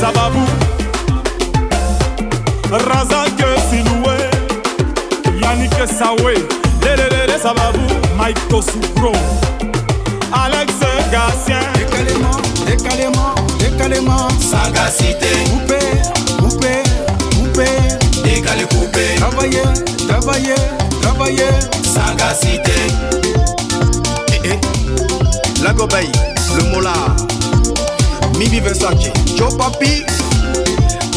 Sababou 0.00 0.46
Razak 2.70 3.40
Siloué 3.68 4.18
Yannick 5.42 5.74
Sawe 5.98 6.34
Lelelele 6.82 7.38
Sababou 7.42 7.86
Mike 8.18 8.48
Tosoukro 8.48 9.12
Alex 10.32 10.72
Gatien 11.12 11.60
Décalément, 11.74 12.40
décalément, 12.66 13.15
décalément 13.88 14.28
Sagacité. 14.40 15.26
Coupé, 15.50 15.78
coupé, 16.38 16.82
coupé. 17.36 17.66
Décalé 18.24 18.64
coupé. 18.64 19.14
Travailler, 19.16 19.62
travailler, 20.08 20.54
travailler. 21.02 21.50
Sagacité. 21.84 22.72
Eh 24.32 24.40
eh. 24.44 25.62
La 25.62 25.72
Gobaï, 25.72 26.10
le 26.56 26.64
Mola. 26.70 26.92
Mimi 28.38 28.60
Versace, 28.60 29.10
Joe 29.36 29.56
Papi. 29.56 30.04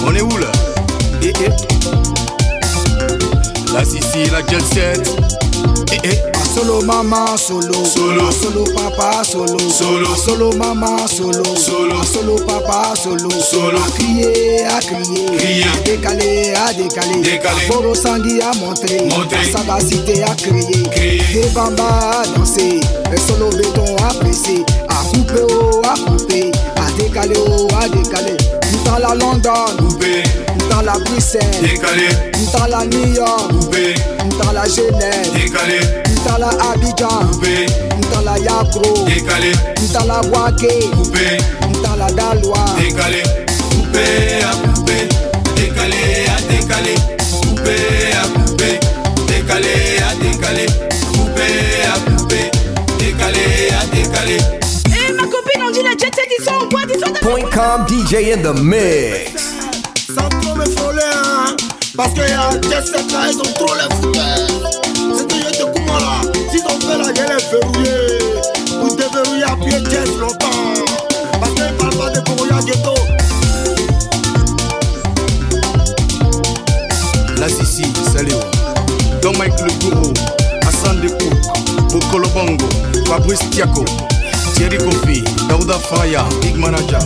On 0.06 0.16
est 0.16 0.22
où 0.22 0.38
là? 0.38 0.52
Eh 1.24 1.34
eh. 1.44 1.50
La 3.74 3.84
Sissi, 3.84 4.30
la 4.32 4.46
Jet 4.46 4.66
Set 4.74 5.10
Eh 5.92 6.00
eh 6.04 6.29
Solo 6.54 6.82
mama 6.82 7.38
solo. 7.38 7.86
Solo. 7.86 8.32
solo 8.32 8.64
papa 8.76 9.24
solo. 9.24 9.58
Solo. 9.60 10.16
solo 10.16 10.52
mama 10.58 11.08
solo. 11.08 11.44
Solo. 11.56 12.04
solo 12.04 12.36
papa 12.46 12.94
solo. 12.96 13.30
Solo. 13.30 13.78
à 13.78 13.90
crier 13.92 14.66
à 14.66 14.80
crier. 14.80 15.26
Crier. 15.38 15.64
à 15.64 15.80
décaler 15.84 16.54
à 16.56 16.74
décaler. 16.74 17.22
Décaler. 17.22 17.68
Boro 17.70 17.94
Sangui 17.96 18.42
à 18.42 18.52
montrer 18.60 19.06
Montrer. 19.06 19.38
la 19.38 19.60
sagacité 19.60 20.24
à 20.24 20.36
crier 20.36 20.84
Crier. 20.92 21.22
et 21.36 21.50
Bamba 21.54 22.22
à 22.24 22.28
danser 22.38 22.80
le 23.12 23.18
solo 23.18 23.50
béton 23.56 23.96
à 24.10 24.14
presser 24.16 24.64
à 24.90 25.04
couper 25.14 25.42
oh 25.50 25.82
à 25.86 25.94
couper 26.10 26.52
à 26.76 26.92
décaler 27.02 27.36
oh 27.48 27.68
à 27.80 27.88
décaler 27.88 28.38
dans 28.86 28.98
la 28.98 29.16
London. 29.16 29.66
Coupé, 29.78 30.24
dans 30.70 30.82
la 30.82 30.94
Bruxelles. 31.00 31.42
Décalé, 31.62 32.08
dans 32.54 32.68
la 32.68 32.86
New 32.86 33.14
York. 33.14 33.52
Coupé, 33.52 33.94
dans 34.44 34.52
la 34.52 34.66
Genève. 34.66 35.32
Décalé, 35.34 35.80
dans 36.26 36.38
la 36.38 36.50
Abidjan. 36.72 37.32
Coupé, 37.32 37.66
dans 38.12 38.22
la 38.22 38.38
Yakro 38.40 39.06
décalé, 39.06 39.52
dans 39.94 40.06
la 40.06 40.22
Boaké 40.22 40.90
coupé, 40.96 41.38
dans 41.84 41.96
la 41.96 42.08
Daloa. 42.12 42.66
Décalé, 42.78 43.24
coupé 43.72 44.44
à 44.44 44.68
coupé, 44.74 45.10
décalé 45.56 46.26
à 46.28 46.42
décalé, 46.52 46.96
coupé 47.42 47.78
à 48.14 48.40
coupé, 48.40 48.80
décalé 49.28 49.76
à 50.00 50.16
décalé, 50.24 50.66
coupé 51.14 51.50
à 51.86 52.18
coupé, 52.18 52.52
décalé 52.98 53.70
à 53.80 53.96
décalé. 53.96 54.38
Eh 54.88 55.14
ma 55.14 55.24
copine, 55.24 55.62
on 55.68 55.72
dit 55.72 55.80
les 55.80 55.98
jet 55.98 56.14
set, 56.14 56.30
ils 56.40 56.44
sont 56.44 56.52
en 56.52 56.68
boîte, 56.68 56.90
ils 56.94 57.00
sont 57.00 57.14
Point 57.22 57.50
com 57.54 57.86
DJ 57.88 58.34
in 58.34 58.42
the 58.42 58.60
mix. 58.60 59.44
Sans 60.08 60.30
trop 60.42 60.56
me 60.56 60.66
frôler, 60.66 61.02
hein. 61.14 61.56
Parce 61.96 62.14
que 62.14 62.22
y'a 62.22 62.50
des 62.58 62.86
sept 62.86 63.12
là, 63.12 63.28
ils 63.32 63.38
ont 63.38 63.54
trop 63.54 63.74
les 63.76 63.96
fouteurs. 63.96 64.89
Là. 66.00 66.22
S'ils 66.52 66.66
ont 66.66 66.80
fait 66.80 66.98
la 66.98 67.12
gueule, 67.12 67.38
est 67.38 67.52
verrouillée. 67.52 68.20
Vous 68.82 68.96
déverrouillez 68.96 69.44
à 69.44 69.56
pied 69.56 69.78
jazz 69.92 70.18
longtemps. 70.20 70.48
Parce 71.40 71.54
qu'ils 71.54 71.74
parlent 71.78 71.96
pas 71.96 72.10
de 72.10 72.22
verrouillage 72.28 72.66
ghetto. 72.66 72.94
La 77.38 77.48
Sissi, 77.48 77.84
salut. 78.14 78.34
Don 79.22 79.34
Mike 79.38 79.54
le 79.62 79.72
gourou, 79.90 80.14
Hassan 80.66 81.02
Dekou, 81.02 81.30
Bokolo 81.92 82.28
Bongo, 82.30 82.66
Fabrice 83.06 83.50
Tiako, 83.50 83.84
Thierry 84.56 84.78
Kofi, 84.78 85.24
Daouda 85.50 85.78
Faya, 85.78 86.24
Big 86.42 86.56
Manager. 86.56 87.00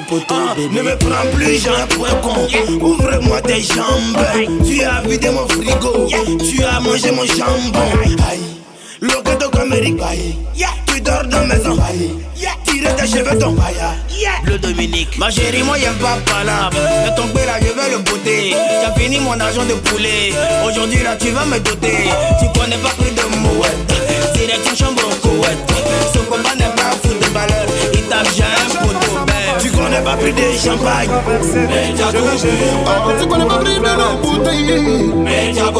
Bébé. 0.00 0.68
Ne 0.70 0.82
me 0.82 0.96
prends 0.96 1.30
plus, 1.34 1.62
j'ai 1.62 1.68
un 1.68 1.86
point 1.86 2.14
con. 2.22 2.48
Ouvre-moi 2.80 3.40
tes 3.42 3.60
jambes. 3.60 4.64
Tu 4.64 4.82
as 4.82 5.02
vidé 5.02 5.30
mon 5.30 5.46
frigo. 5.48 6.06
Tu 6.38 6.64
as 6.64 6.80
mangé 6.80 7.10
mon 7.10 7.24
jambon. 7.24 7.80
Aïe. 8.30 8.40
Locato 9.00 9.50
Amérique. 9.60 10.00
Tu 10.86 11.00
dors 11.00 11.24
dans 11.24 11.40
la 11.40 11.56
maison. 11.56 11.76
Tire 12.64 12.96
tes 12.96 13.06
cheveux, 13.06 13.38
ton 13.38 13.56
Bleu 14.44 14.58
Dominique. 14.58 15.18
Ma 15.18 15.30
chérie, 15.30 15.62
moi, 15.62 15.76
j'aime 15.78 15.94
pas 15.94 16.18
palabre. 16.30 16.76
Mais 17.04 17.14
ton 17.14 17.28
père 17.28 17.46
là, 17.46 17.58
je 17.60 17.66
vais 17.66 17.90
le 17.90 17.98
botter. 17.98 18.50
Tu 18.50 18.86
as 18.86 18.92
fini 18.98 19.18
mon 19.20 19.38
argent 19.38 19.64
de 19.64 19.74
poulet. 19.74 20.32
Aujourd'hui, 20.66 21.02
là, 21.02 21.16
tu 21.16 21.30
vas 21.30 21.44
me 21.44 21.58
doter. 21.58 22.08
Tu 22.40 22.58
connais 22.58 22.78
pas 22.78 22.90
plus 22.98 23.10
de 23.10 23.22
mouette. 23.38 24.34
Direction 24.34 24.86
chambre 24.86 25.02
en 25.06 25.28
couette. 25.28 25.72
Ce 26.14 26.18
combat 26.18 26.54
n'est 26.56 26.74
pas 26.76 26.90
foot 27.02 27.18
de 27.20 27.26
valeur. 27.32 27.66
Il 27.94 28.02
tape 28.02 28.28
j'ai 28.36 28.42
un 28.42 28.82
connais 29.92 30.04
pas 30.04 30.16
plus 30.16 30.32
de 30.32 30.40
champagne. 30.58 31.10
Mais 31.68 31.94
t'as 31.96 32.12
touché. 32.12 32.48
Tu 33.20 33.26
connais 33.26 33.44
pas 33.46 33.58
prix 33.58 33.78
de 33.78 33.84
la 33.84 34.16
bouteille 34.22 35.12
Mais 35.16 35.52
t'as. 35.54 35.70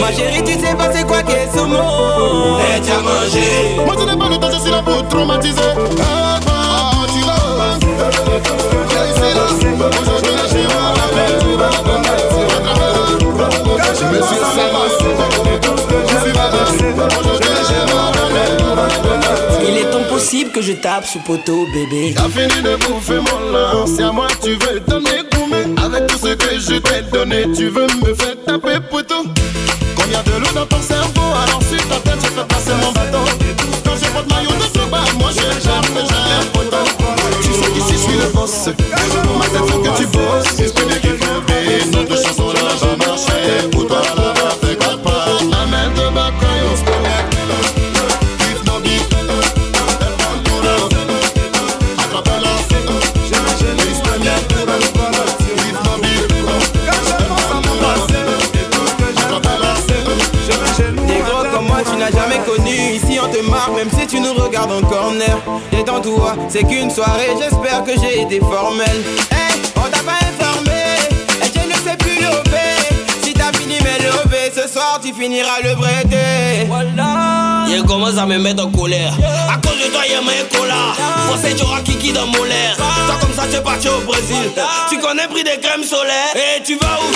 Ma 0.00 0.12
chérie, 0.12 0.42
tu 0.44 0.52
sais 0.52 0.74
pas 0.74 0.92
c'est 0.92 1.06
quoi 1.06 1.22
qu'est 1.22 1.48
ce 1.54 1.60
mot. 1.60 2.58
Mais 2.58 2.80
t'as 2.80 3.00
mangé. 3.00 3.76
Moi 3.84 3.94
je 3.98 4.04
n'ai 4.04 4.18
pas 4.18 4.28
le 4.28 4.36
temps, 4.36 4.50
je 4.52 4.58
suis 4.60 4.70
là 4.70 4.82
pour 4.84 5.06
traumatiser 5.08 5.60
Ah, 6.00 6.40
ah, 6.46 7.06
tu 7.12 7.20
vas 7.20 7.78
C'est 9.14 9.34
là, 9.34 9.44
aujourd'hui 10.00 10.34
là, 10.34 10.44
je 10.48 10.56
la 10.56 10.68
tu 11.40 11.56
vas 11.56 11.72
suis 16.20 16.32
là, 16.32 17.30
je 17.30 17.38
vais 17.38 17.43
Impossible 20.24 20.52
que 20.52 20.62
je 20.62 20.72
tape 20.72 21.04
ce 21.04 21.18
poteau, 21.18 21.66
bébé. 21.74 22.14
T'as 22.16 22.30
fini 22.30 22.62
de 22.62 22.76
bouffer 22.76 23.20
mon 23.20 23.52
lin, 23.52 23.84
c'est 23.86 24.04
à 24.04 24.10
moi 24.10 24.26
tu 24.42 24.52
veux 24.52 24.80
donner 24.80 25.20
gourmet. 25.30 25.66
Avec 25.84 26.06
tout 26.06 26.16
ce 26.16 26.32
que 26.32 26.58
je 26.58 26.76
t'ai 26.76 27.02
donné, 27.12 27.44
tu 27.54 27.68
veux 27.68 27.86
me 27.86 28.14
faire 28.14 28.34
taper 28.46 28.78
poteau. 28.90 29.26
Combien 29.94 30.22
de 30.22 30.30
l'eau 30.40 30.52
dans 30.54 30.64
ton 30.64 30.80
cerveau, 30.80 31.28
alors 31.42 31.60
sur 31.68 31.88
ta 31.88 31.96
tête 31.96 32.20
je 32.22 32.28
fais 32.28 32.46
passer 32.48 32.72
mon 32.80 32.92
bâton. 32.92 33.22
Quand 33.84 33.96
je 34.02 34.10
porte 34.12 34.30
maillot 34.30 34.48
de 34.48 34.64
ce 34.72 34.88
moi 34.88 35.30
j'ai 35.30 35.60
jamais 35.62 36.08
un 36.40 36.44
poteau. 36.54 36.84
Tu 37.42 37.52
sais 37.52 37.70
qu'ici 37.72 37.92
je 37.92 37.98
suis 37.98 38.16
le 38.18 38.32
boss, 38.32 38.68
ma 39.38 39.44
tête 39.44 39.70
faut 39.70 39.78
que 39.80 39.98
tu 39.98 40.06
bosses 40.06 40.73
toi, 66.14 66.36
c'est 66.48 66.64
qu'une 66.64 66.90
soirée. 66.90 67.30
J'espère 67.40 67.84
que 67.84 67.92
j'ai 68.00 68.22
été 68.22 68.40
formel. 68.40 69.04
Hey, 69.30 69.60
on 69.76 69.88
t'a 69.90 69.98
pas 69.98 70.18
informé. 70.30 70.82
Et 71.42 71.50
je 71.54 71.66
ne 71.66 71.74
sais 71.74 71.96
plus 71.98 72.16
lever. 72.16 72.74
Si 73.22 73.32
t'as 73.32 73.52
fini 73.52 73.76
mes 73.80 74.04
levées, 74.04 74.52
ce 74.54 74.68
soir, 74.72 75.00
tu 75.02 75.12
finiras 75.12 75.60
le 75.62 75.74
breté. 75.74 76.66
Voilà. 76.68 77.64
Il 77.68 77.82
commence 77.84 78.18
à 78.18 78.26
me 78.26 78.38
mettre 78.38 78.64
en 78.64 78.70
colère. 78.70 79.14
À 79.48 79.56
cause 79.66 79.78
de 79.84 79.90
toi, 79.90 80.02
il 80.06 80.12
y 80.12 80.14
a 80.14 80.20
mes 80.20 80.46
colas. 80.56 80.94
Français, 81.26 81.54
tu 81.56 81.64
auras 81.64 81.80
kiki 81.80 82.12
dans 82.12 82.26
mon 82.26 82.44
l'air. 82.44 82.76
Toi, 82.76 83.16
comme 83.20 83.34
ça, 83.34 83.46
tu 83.50 83.56
es 83.56 83.60
parti 83.60 83.88
au 83.88 84.00
Brésil. 84.06 84.52
Tu 84.88 84.98
connais 84.98 85.26
pris 85.28 85.44
des 85.44 85.58
crèmes 85.60 85.84
solaires. 85.84 86.34
Et 86.34 86.62
tu 86.62 86.76
vas 86.76 86.98
où? 87.00 87.12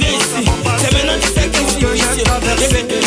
Viens 0.00 0.10
ici. 0.10 0.50
C'est 0.78 0.92
maintenant 0.92 1.14
que 1.20 1.26
tu 1.26 1.32
sais 1.40 1.48
que 1.48 1.58
je 1.58 1.72
suis 1.72 3.03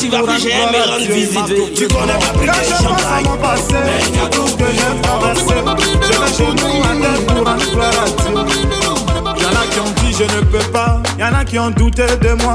Tu 0.00 0.08
vas 0.08 0.22
plus 0.22 0.40
jamais 0.40 0.72
me 0.72 0.82
rendre 0.90 1.12
visite. 1.12 1.74
Tu 1.74 1.88
connais 1.88 2.12
pas 2.12 2.32
pris 2.34 2.46
des 2.46 2.68
champagne. 2.82 3.26
Mais 3.70 4.02
t'as 4.12 4.28
tout 4.28 4.56
que 4.56 4.64
j'ai 4.72 4.92
traversé. 5.02 5.54
Je 6.02 6.14
vais 6.20 6.32
chez 6.36 6.50
nous 6.52 6.82
à 6.82 6.94
tête 7.02 7.26
pour 7.26 7.48
un 7.48 7.58
Y'en 9.44 9.48
a 9.50 9.66
qui 9.70 9.80
ont 9.80 9.92
dit 10.02 10.12
je 10.18 10.24
ne 10.24 10.40
peux 10.44 10.70
pas, 10.70 11.02
y'en 11.18 11.34
a 11.34 11.44
qui 11.44 11.58
ont 11.58 11.70
douté 11.70 12.06
de 12.20 12.32
moi. 12.42 12.54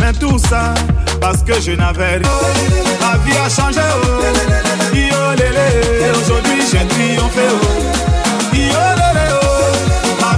Mais 0.00 0.12
tout 0.12 0.38
ça, 0.38 0.74
parce 1.20 1.42
que 1.42 1.60
je 1.60 1.72
n'avais 1.72 2.16
rien. 2.18 2.30
Ma 3.00 3.16
vie 3.18 3.36
a 3.36 3.48
changé, 3.48 3.80
oh. 3.80 4.22
Yo 4.94 5.32
lélé, 5.36 6.10
aujourd'hui 6.20 6.62
j'ai 6.70 6.86
triomphé, 6.86 7.46
oh. 7.50 7.56
Yo 8.54 8.60
lélé, 8.60 9.11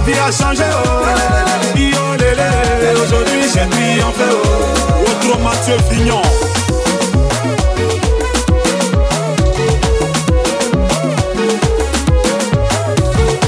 vie 0.05 0.13
a 0.13 0.31
changé, 0.31 0.63
oh. 0.71 1.77
Yo, 1.77 1.97
aujourd'hui 3.03 3.41
j'ai 3.43 3.67
triomphé, 3.69 4.23
oh. 4.31 5.01
Autre 5.01 5.39
Mathieu 5.39 5.77
Vignon. 5.89 6.21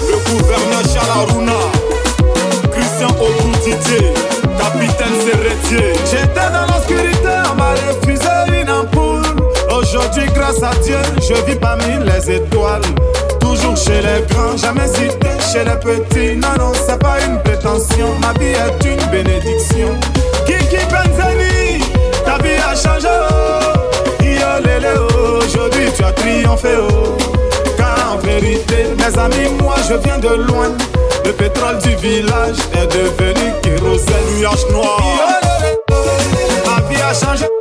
Le 0.10 0.18
gouverneur 0.30 0.84
Chalaruna, 0.94 1.60
Christian 2.72 3.10
Oboutitier, 3.22 4.14
capitaine 4.58 5.16
Serretier. 5.26 5.94
J'étais 6.10 6.50
dans 6.52 6.74
l'obscurité, 6.74 7.34
on 7.52 7.56
m'a 7.56 7.72
refusé 7.72 8.62
une 8.62 8.70
ampoule. 8.70 9.24
Aujourd'hui, 9.70 10.26
grâce 10.34 10.64
à 10.64 10.74
Dieu, 10.84 10.98
je 11.22 11.34
vis 11.46 11.58
parmi 11.58 12.04
les 12.04 12.32
étoiles 12.32 12.82
toujours 13.58 13.78
chez 13.78 14.02
les 14.02 14.26
grands, 14.30 14.58
jamais 14.58 14.88
cité 14.88 15.30
chez 15.52 15.64
les 15.64 15.78
petits. 15.78 16.36
Non, 16.36 16.54
non, 16.58 16.72
c'est 16.74 17.00
pas 17.00 17.18
une 17.26 17.40
prétention, 17.42 18.10
ma 18.22 18.34
vie 18.40 18.54
est 18.54 18.86
une 18.86 19.04
bénédiction. 19.10 19.90
Kiki 20.46 20.84
Benzani, 20.92 21.84
ta 22.26 22.38
vie 22.44 22.56
a 22.56 22.76
changé, 22.76 23.08
oh. 23.08 24.24
Yo, 24.24 24.64
lélé, 24.64 24.94
oh. 24.98 25.40
aujourd'hui 25.44 25.88
tu 25.96 26.04
as 26.04 26.12
triomphé, 26.12 26.70
oh. 26.80 27.18
Car 27.78 28.14
en 28.14 28.18
vérité, 28.18 28.86
mes 28.98 29.20
amis, 29.20 29.50
moi 29.62 29.76
je 29.88 29.96
viens 29.96 30.20
de 30.20 30.44
loin. 30.44 30.70
Le 31.26 31.32
pétrole 31.34 31.78
du 31.80 31.96
village 31.96 32.58
est 32.74 32.88
devenu 32.88 33.54
kérosène, 33.62 34.40
nuage 34.40 34.66
noir. 34.72 35.02
Oh. 35.92 35.96
Ma 36.66 36.88
vie 36.88 37.02
a 37.02 37.14
changé. 37.14 37.57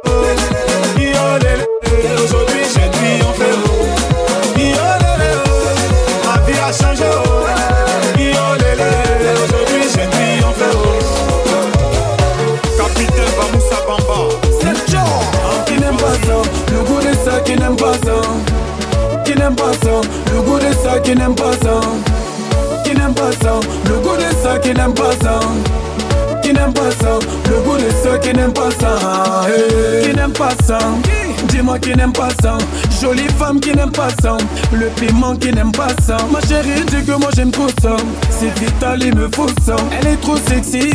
qui 21.03 21.14
n'aime 21.14 21.34
pas 21.34 21.53
ça, 21.62 21.80
qui 22.84 22.94
n'aime 22.94 23.14
pas 23.14 23.32
ça, 23.42 23.61
le 23.86 23.94
goût 24.01 24.16
de 24.16 24.42
ça, 24.42 24.59
qui 24.59 24.72
n'aime 24.72 24.94
pas 24.94 25.12
ça, 25.22 25.40
qui 26.42 26.53
n'aime 26.53 26.72
pas 26.72 26.90
ça, 26.90 27.18
le 27.51 27.61
goût 27.62 27.76
de 27.76 27.90
ça, 28.03 28.18
qui 28.18 28.32
n'aime 28.32 28.53
pas 28.53 28.70
ça, 28.80 29.47
hey. 29.49 30.03
qui 30.09 30.16
n'aime 30.16 30.32
pas 30.32 30.51
ça. 30.66 30.78
Dis-moi 31.49 31.78
qui 31.78 31.94
n'aime 31.94 32.12
pas 32.12 32.30
ça, 32.42 32.57
jolie 33.01 33.28
femme 33.38 33.61
qui 33.61 33.72
n'aime 33.74 33.92
pas 33.92 34.09
ça, 34.22 34.36
le 34.72 34.86
piment 34.97 35.36
qui 35.36 35.53
n'aime 35.53 35.70
pas 35.70 35.88
ça. 36.05 36.16
Ma 36.30 36.40
chérie 36.40 36.84
dit 36.86 37.05
que 37.05 37.12
moi 37.12 37.30
j'aime 37.36 37.51
trop 37.51 37.68
ça, 37.80 37.97
c'est 38.30 38.59
vital 38.59 39.03
il 39.03 39.14
me 39.14 39.28
faut 39.34 39.49
ça. 39.64 39.76
Elle 40.01 40.09
est 40.09 40.20
trop 40.20 40.36
sexy, 40.49 40.90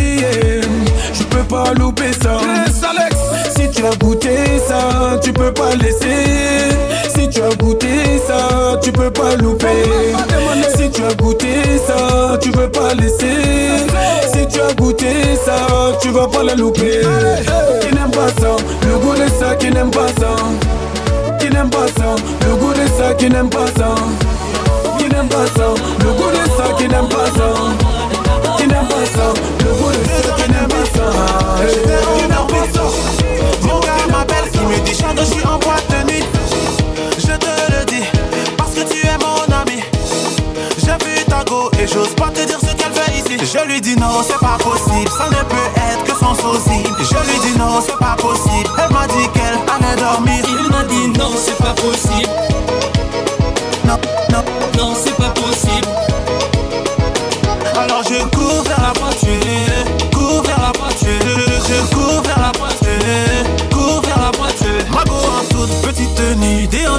je 1.14 1.24
peux 1.30 1.44
pas 1.44 1.74
louper 1.74 2.12
ça. 2.22 2.40
Alex, 2.40 3.16
si 3.56 3.70
tu 3.70 3.86
as 3.86 3.96
goûté 3.98 4.36
ça, 4.68 5.20
tu 5.22 5.32
peux 5.32 5.54
pas 5.54 5.76
laisser 5.76 6.91
tu 7.32 7.42
as 7.42 7.56
goûté 7.56 7.88
ça, 8.28 8.78
tu 8.82 8.92
peux 8.92 9.10
pas 9.10 9.36
louper. 9.38 9.84
Si 10.76 10.90
tu 10.92 11.04
as 11.04 11.14
goûté 11.14 11.48
ça, 11.88 12.38
tu 12.40 12.52
veux 12.52 12.70
pas 12.70 12.94
laisser. 12.94 13.88
Si 14.34 14.46
tu 14.48 14.60
as 14.60 14.74
goûté 14.74 15.08
ça, 15.44 15.56
tu 16.02 16.10
vas 16.10 16.28
pas 16.28 16.44
la 16.44 16.56
louper. 16.56 17.02
Qui 17.82 17.96
n'aime 17.96 18.12
pas 18.12 18.28
ça, 18.40 18.56
le 18.86 18.98
goût 18.98 19.14
de 19.14 19.28
ça, 19.40 19.56
qui 19.56 19.70
n'aime 19.72 19.92
pas 19.92 20.08
ça. 20.20 20.36
Qui 21.40 21.50
n'aime 21.50 21.70
pas 21.70 21.88
ça, 21.98 22.16
le 22.46 22.56
goût 22.56 22.74
de 22.74 22.86
ça, 22.98 23.14
qui 23.14 23.30
n'aime 23.30 23.50
pas 23.50 23.68
ça. 23.78 23.96
Qui 24.98 25.06
n'aime 25.10 25.30
pas 25.30 25.46
ça, 25.56 25.74
le 26.04 26.12
goût 26.12 26.32
de 26.32 26.44
ça, 26.58 26.74
qui 26.78 26.88
n'aime 26.88 27.08
pas 27.08 27.28
ça. 27.38 27.54
Qui 28.58 28.68
n'aime 28.68 28.88
pas 28.88 29.06
ça, 29.06 29.34
le 29.60 29.72
goût 29.74 29.92
de 29.92 30.04
ça, 30.06 30.34
qui 30.36 30.52
n'aime 30.52 30.68
pas 30.68 30.86
ça. 30.94 31.06
Qui 32.18 32.28
n'aime 32.28 32.48
pas 32.48 32.66
ça, 32.74 32.84
mon 33.64 33.80
gars 33.80 34.08
m'appelle, 34.12 34.50
qui 34.52 34.60
me 34.60 34.86
dit 34.86 34.92
je 34.92 35.24
suis 35.24 35.46
en 35.46 35.58
boîte. 35.60 35.91
Je 43.40 43.66
lui 43.66 43.80
dis 43.80 43.96
non, 43.96 44.22
c'est 44.24 44.38
pas 44.40 44.58
possible. 44.58 45.10
Ça 45.18 45.26
ne 45.28 45.44
peut 45.44 45.72
être 45.76 46.04
que 46.04 46.12
son 46.12 46.36
sosie. 46.36 46.84
Je 47.00 47.32
lui 47.32 47.40
dis 47.40 47.58
non, 47.58 47.80
c'est 47.82 47.98
pas 47.98 48.16
possible. 48.18 48.70
Elle 48.78 48.94
m'a 48.94 49.08
dit 49.08 49.28
qu'elle 49.34 49.58
allait 49.74 49.96
dormir. 49.96 50.44
Il 50.48 50.70
m'a 50.70 50.84
dit 50.84 51.08
non, 51.18 51.32
c'est 51.38 51.58
pas 51.58 51.74
possible. 51.74 52.30
Non, 53.86 53.98
non, 54.32 54.44
non, 54.78 54.94
c'est 55.02 55.16
pas 55.16 55.30
possible. 55.30 55.88
Alors 57.78 58.04
je 58.04 58.22
cours 58.36 58.64
vers 58.64 58.82
la 58.82 58.94
voiture. 59.00 59.86
Cours 60.14 60.44
vers 60.44 60.60
la 60.60 60.74
voiture. 60.78 61.10
Je 61.70 61.96
cours 61.96 62.22
vers 62.24 62.40
la 62.40 62.52
voiture. 62.60 63.46
Cours 63.72 64.02
vers 64.02 64.20
la 64.20 64.38
voiture. 64.38 64.86
Ma 64.94 65.04
go 65.06 65.16
en 65.16 65.46
toute 65.56 65.82
petite 65.82 66.21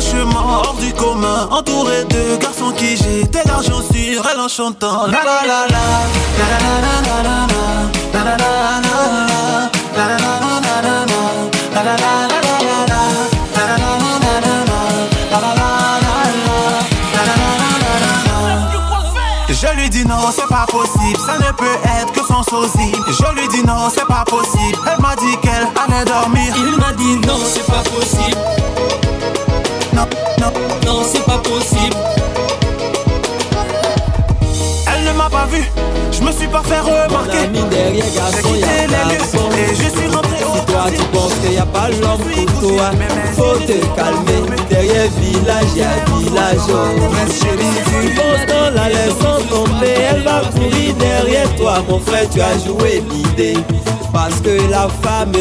chemin 0.03 0.45
hors 0.65 0.77
du 0.81 0.93
commun 0.93 1.49
Entouré 1.51 2.05
de 2.05 2.37
garçons 2.37 2.73
qui 2.77 2.97
j'étais 2.97 3.43
l'argent 3.47 3.83
sur 3.93 4.23
elle 4.31 4.41
en 4.41 4.49
chantant 4.49 5.07
La 5.07 5.23
la 5.25 5.47
la 5.47 5.67
la 5.69 5.83
Je 19.49 19.77
lui 19.77 19.89
dis 19.91 20.05
non, 20.05 20.17
c'est 20.33 20.49
pas 20.49 20.67
possible, 20.67 21.19
ça 21.25 21.39
ne 21.39 21.53
peut 21.53 21.79
être 22.01 22.13
que 22.13 22.21
son 22.27 22.43
sosie. 22.43 22.93
Je 23.09 23.41
lui 23.41 23.47
dis 23.49 23.63
non, 23.65 23.89
c'est 23.95 24.07
pas 24.07 24.25
possible, 24.25 24.79
elle 24.93 25.01
m'a 25.01 25.15
dit 25.15 25.37
qu'elle 25.41 25.69
allait 25.85 26.05
dormir. 26.05 26.53
Il 26.57 26.77
m'a 26.79 26.93
dit 26.93 27.17
non, 27.27 27.39
c'est 27.45 27.67
pas 27.67 27.83
possible. 27.89 29.02
Non, 30.03 30.09
non, 30.41 30.53
non, 30.85 31.03
c'est 31.05 31.25
pas 31.25 31.39
possible. 31.39 31.97
Elle 34.87 35.05
ne 35.05 35.13
m'a 35.13 35.31
pas 35.31 35.47
vu, 35.47 35.63
je 36.11 36.21
me 36.23 36.33
suis 36.33 36.49
pas 36.49 36.63
fait 36.65 36.81
remarquer. 36.81 37.49
Mon 37.53 37.61
ami 37.61 37.71
derrière 37.71 38.05
garçon, 38.15 38.49
J'ai 38.53 38.59
y 38.59 38.63
quitté 38.63 38.95
a 38.95 39.05
les 39.09 39.15
lieux 39.15 39.23
et 39.59 39.75
je 39.75 39.89
suis 39.97 40.09
rentré 40.09 40.45
au 40.45 40.55
Si 40.55 40.67
toi 40.67 40.85
tu 40.95 41.03
penses 41.17 41.35
qu'il 41.35 41.51
n'y 41.51 41.59
a 41.59 41.67
pas 41.67 41.89
l'homme 41.89 42.21
pour 42.21 42.61
toi, 42.61 42.91
faut 43.37 43.59
te 43.65 43.79
calmer. 43.97 44.57
Derrière 44.69 45.11
village, 45.21 45.67
il 45.75 45.79
y 45.79 45.85
a 45.85 45.87
village. 46.19 46.67
Tu 48.03 48.09
penses 48.15 48.47
dans 48.49 48.71
la 48.75 48.89
laissant 48.89 49.39
tomber, 49.49 49.95
elle 50.11 50.23
va 50.23 50.43
courir 50.53 50.95
derrière 50.99 51.55
toi. 51.57 51.75
Mon 51.89 52.01
frère, 52.01 52.29
tu 52.29 52.41
as 52.41 52.59
joué 52.59 53.03
l'idée. 53.09 53.59
Parce 54.13 54.41
que 54.41 54.71
la 54.71 54.89
femme, 55.03 55.33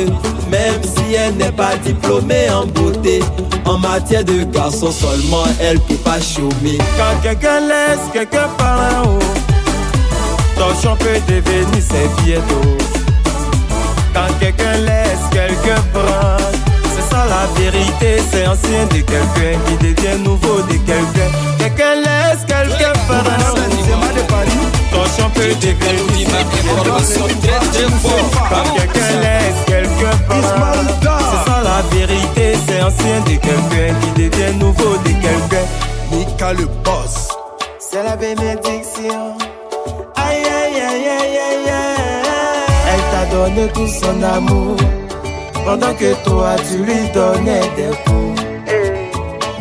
même 0.50 0.82
si 0.82 1.14
elle 1.14 1.36
n'est 1.36 1.52
pas 1.52 1.76
diplômée 1.84 2.50
en 2.50 2.66
beauté, 2.66 3.22
en 3.66 3.78
matière 3.78 4.24
de 4.24 4.44
garçon 4.44 4.92
seulement, 4.92 5.44
elle 5.60 5.80
peut 5.82 5.96
pas 5.96 6.22
chômer. 6.22 6.78
Quand 6.98 7.22
quelqu'un 7.22 7.60
laisse 7.60 8.00
quelqu'un 8.14 8.48
par 8.58 8.80
en 8.80 9.10
haut, 9.10 9.20
ton 10.56 10.82
champ 10.82 10.96
peut 10.96 11.20
devenir 11.28 11.84
ses 11.84 12.24
bientôt. 12.24 12.78
Quand 14.14 14.34
quelqu'un 14.40 14.78
laisse 14.78 15.26
quelqu'un 15.32 15.82
prendre, 15.94 16.52
c'est 16.96 17.14
ça 17.14 17.26
la 17.26 17.62
vérité, 17.62 18.24
c'est 18.32 18.48
ancien 18.48 18.86
de 18.86 19.02
quelqu'un 19.02 19.60
qui 19.68 19.76
devient 19.78 20.24
nouveau 20.24 20.62
de 20.62 20.74
quelqu'un. 20.74 21.32
Quelqu'un 21.60 21.96
laisse 21.96 22.46
quelqu'un 22.48 22.94
par 23.08 23.24
Ton 25.02 25.24
champ 25.24 25.30
peut 25.32 25.56
devenir 25.56 26.28
Information 26.30 27.26
très 27.42 27.60
très 27.70 27.90
fort. 27.90 28.32
Quand 28.50 28.76
quelqu'un 28.76 29.20
laisse 29.20 29.66
quelqu'un 29.66 30.18
prendre, 30.28 30.88
c'est 31.02 31.50
ça 31.50 31.62
la 31.64 31.98
vérité, 31.98 32.54
c'est 32.68 32.82
ancien 32.84 33.20
de 33.22 33.36
quelqu'un 33.40 33.96
qui 34.02 34.22
devient 34.22 34.58
nouveau 34.60 34.98
de 34.98 35.10
quelqu'un. 35.10 35.66
Mika 36.12 36.54
le 36.54 36.66
boss. 36.84 37.30
C'est 37.80 38.04
la 38.04 38.16
bénédiction. 38.16 39.38
Aïe 40.16 40.44
aïe 40.44 40.80
aïe 40.80 41.08
aïe 41.08 41.38
aïe 41.48 41.70
aïe. 41.70 42.04
Elle 42.94 43.02
t'a 43.12 43.36
donné 43.36 43.68
tout 43.74 43.88
son 43.88 44.22
amour. 44.22 44.78
Pendant 45.66 45.94
que 45.96 46.14
toi 46.24 46.56
tu 46.70 46.78
lui 46.78 47.10
donnais 47.12 47.62
des 47.76 47.96
coups. 48.06 48.42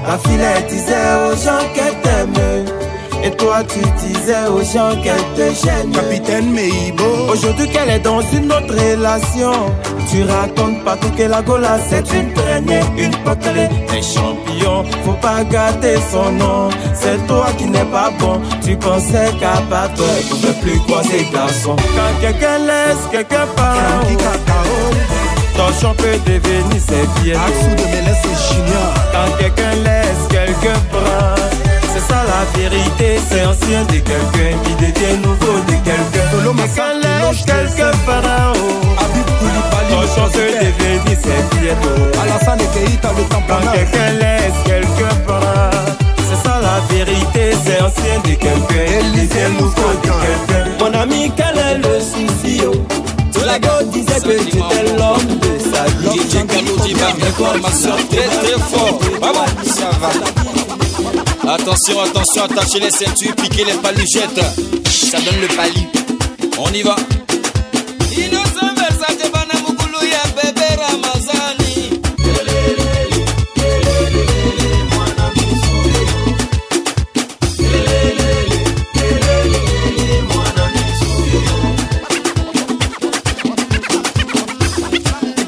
La 0.07 0.19
fille 0.19 0.39
elle 0.39 0.67
disait 0.67 1.15
aux 1.25 1.37
gens 1.37 1.67
qu'elle 1.75 1.99
t'aime. 2.03 2.80
Et 3.23 3.31
toi 3.33 3.63
tu 3.69 3.81
disais 4.05 4.47
aux 4.49 4.63
gens 4.63 4.95
qu'elle 5.03 5.27
te 5.37 5.55
gêne. 5.65 5.93
Capitaine 5.93 6.51
Meibo. 6.53 7.05
Aujourd'hui 7.33 7.69
qu'elle 7.69 7.91
est 7.91 8.01
dans 8.01 8.21
une 8.33 8.51
autre 8.53 8.75
relation. 8.75 9.53
Tu 10.11 10.25
racontes 10.25 10.83
partout 10.85 11.11
que 11.17 11.23
la 11.25 11.43
Gola 11.43 11.79
c'est 11.89 12.07
une 12.13 12.33
traînée, 12.33 12.81
une 12.97 13.15
potelée, 13.25 13.69
un 13.91 14.03
champion. 14.03 14.85
Faut 15.05 15.21
pas 15.21 15.45
gâter 15.45 15.97
son 16.11 16.33
nom. 16.33 16.71
C'est 16.95 17.25
toi 17.27 17.47
qui 17.59 17.67
n'es 17.67 17.85
pas 17.85 18.11
bon. 18.19 18.41
Tu 18.63 18.77
pensais 18.77 19.31
qu'à 19.39 19.61
part 19.69 19.93
toi, 19.95 20.07
elle 20.17 20.25
pouvait 20.25 20.61
plus 20.61 20.79
croiser 20.81 21.27
garçon. 21.33 21.77
Quand 21.77 22.21
quelqu'un 22.21 22.59
laisse 22.59 23.05
quelqu'un 23.11 23.47
par 23.57 23.75
en 23.75 24.03
haut, 24.03 24.91
ton 25.57 25.81
champ 25.81 25.95
peut 25.95 26.19
devenir 26.27 26.81
ses 26.81 27.21
pieds. 27.21 27.35
de 27.35 27.85
Mélès 27.85 28.23
et 28.25 28.55
Junior. 28.55 28.95
Quand 29.13 29.37
quelqu'un 29.39 29.75
laisse 29.85 30.29
quelqu'un 30.31 30.79
prendre, 30.91 31.70
c'est 31.93 32.01
ça 32.01 32.25
la 32.25 32.59
vérité, 32.59 33.19
c'est 33.29 33.45
ancien 33.47 33.83
de 33.85 33.99
quelqu'un 33.99 34.53
qui 34.65 34.75
devient 34.75 35.17
nouveau 35.23 35.59
de 35.67 35.73
quelqu'un. 35.73 36.21
Laisse 37.01 37.45
quelqu'un 37.45 37.91
par 38.07 38.25
en 38.25 38.53
haut, 38.53 38.81
ton 39.91 40.01
champ 40.15 40.29
peut 40.33 40.41
devenir 40.41 41.19
ses 41.23 41.59
pieds. 41.59 41.77
Alassane 42.23 42.59
Keita, 42.75 43.11
le 43.17 43.23
Quand 43.31 43.41
tamponnage. 43.41 43.75
quelqu'un 43.75 44.11
laisse 44.12 44.59
quelqu'un 44.65 45.15
prendre, 45.27 45.71
c'est 46.29 46.49
ça 46.49 46.61
la 46.61 46.95
vérité, 46.95 47.57
c'est 47.65 47.81
ancien 47.83 48.19
de 48.25 48.35
quelqu'un 48.35 48.87
qui 49.12 49.21
devient 49.21 49.53
nouveau 49.59 49.91
de 50.03 50.09
quelqu'un. 50.09 50.65
Mon 50.81 50.93
ami, 51.01 51.31
quel 51.37 51.59
est 51.59 51.79
le 51.79 52.01
souci? 52.01 52.61
Oh? 52.67 52.73
Tout 53.33 53.45
la 53.47 53.59
go 53.59 53.69
disait 53.93 54.21
que 54.21 54.43
tu 54.43 54.57
étais 54.59 54.97
l'homme 54.97 55.39
de 55.39 55.59
sa 55.73 55.85
vie. 55.99 56.19
DJ 56.19 56.47
Kalou 56.47 56.77
Diva, 56.85 57.07
information 57.29 57.93
très 58.11 58.27
très 58.27 58.59
fort. 58.61 59.01
Maman, 59.21 59.47
ça 59.65 59.91
va. 60.01 60.70
Attention, 61.53 61.99
attention, 62.01 62.45
attachez 62.45 62.79
les 62.79 62.93
ceintures, 62.93 63.35
piquez 63.35 63.65
les 63.65 63.73
paluchettes. 63.83 64.41
Ça 64.89 65.19
donne 65.21 65.41
le 65.41 65.49
pali. 65.49 65.85
On 66.59 66.73
y 66.73 66.83
va. 66.83 66.95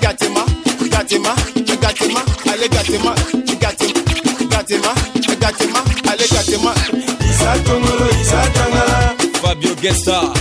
Gatema, 0.01 0.45
Gatema, 0.91 1.35
Gatema, 1.65 2.25
Gatema, 2.73 3.15
Gatema, 4.51 4.95
Gatema, 5.41 5.92
Gatema. 6.53 6.75
Isa 7.31 7.59
Tongolo, 7.65 8.07
Isa 8.21 8.43
Tangala, 8.53 9.17
Fabio 9.41 9.75
Gesta. 9.77 10.33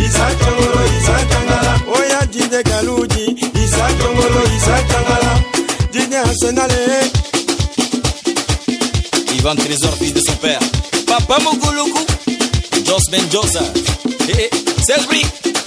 Isa 0.00 0.26
Tongolo, 0.40 0.80
Isa 0.98 1.16
Tangala, 1.28 1.72
Oya 1.92 2.26
Jide 2.32 2.62
Galuji, 2.62 3.36
Isa 3.54 3.86
Tongolo, 4.00 4.42
Isa 4.56 4.76
Tangala, 4.88 5.44
Jide 5.92 6.16
Arsenale, 6.16 7.10
Ivan 9.36 9.56
Trésor, 9.56 9.92
fils 9.98 10.14
de 10.14 10.20
son 10.20 10.36
père. 10.36 10.60
Papa 11.06 11.38
Muguluku. 11.42 12.00
Jos 12.86 13.10
Mendoza. 13.10 13.62
Eh, 14.28 14.44
eh, 14.44 14.50
Selby. 14.86 15.20
Iyo 15.20 15.57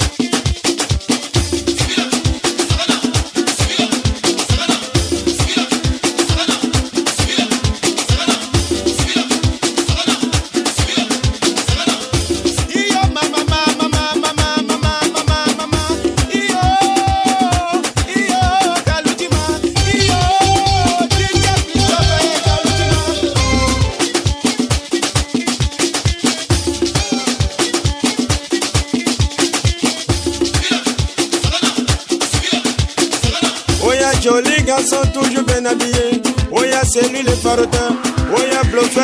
bien 35.62 35.72
habillé, 35.72 36.22
Oya 36.52 36.82
c'est 36.90 37.08
lui 37.10 37.22
le 37.24 37.32
faroteur, 37.32 37.92
Oya 38.36 38.64
bluffé 38.72 39.02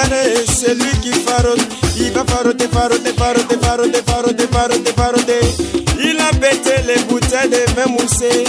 c'est 0.53 0.73
lui 0.75 0.91
qui 1.01 1.11
farote, 1.11 1.59
il 1.97 2.11
va 2.11 2.23
faroter, 2.25 2.67
faroter, 2.67 3.13
faroter, 3.17 3.57
faroter, 3.61 4.01
faroter, 4.05 4.47
faroter, 4.51 4.93
faroter. 4.95 5.39
Il 5.99 6.19
a 6.19 6.29
pété 6.39 6.83
les 6.87 7.01
bouteilles 7.03 7.49
de 7.49 7.73
vin 7.75 7.87
moussé. 7.87 8.43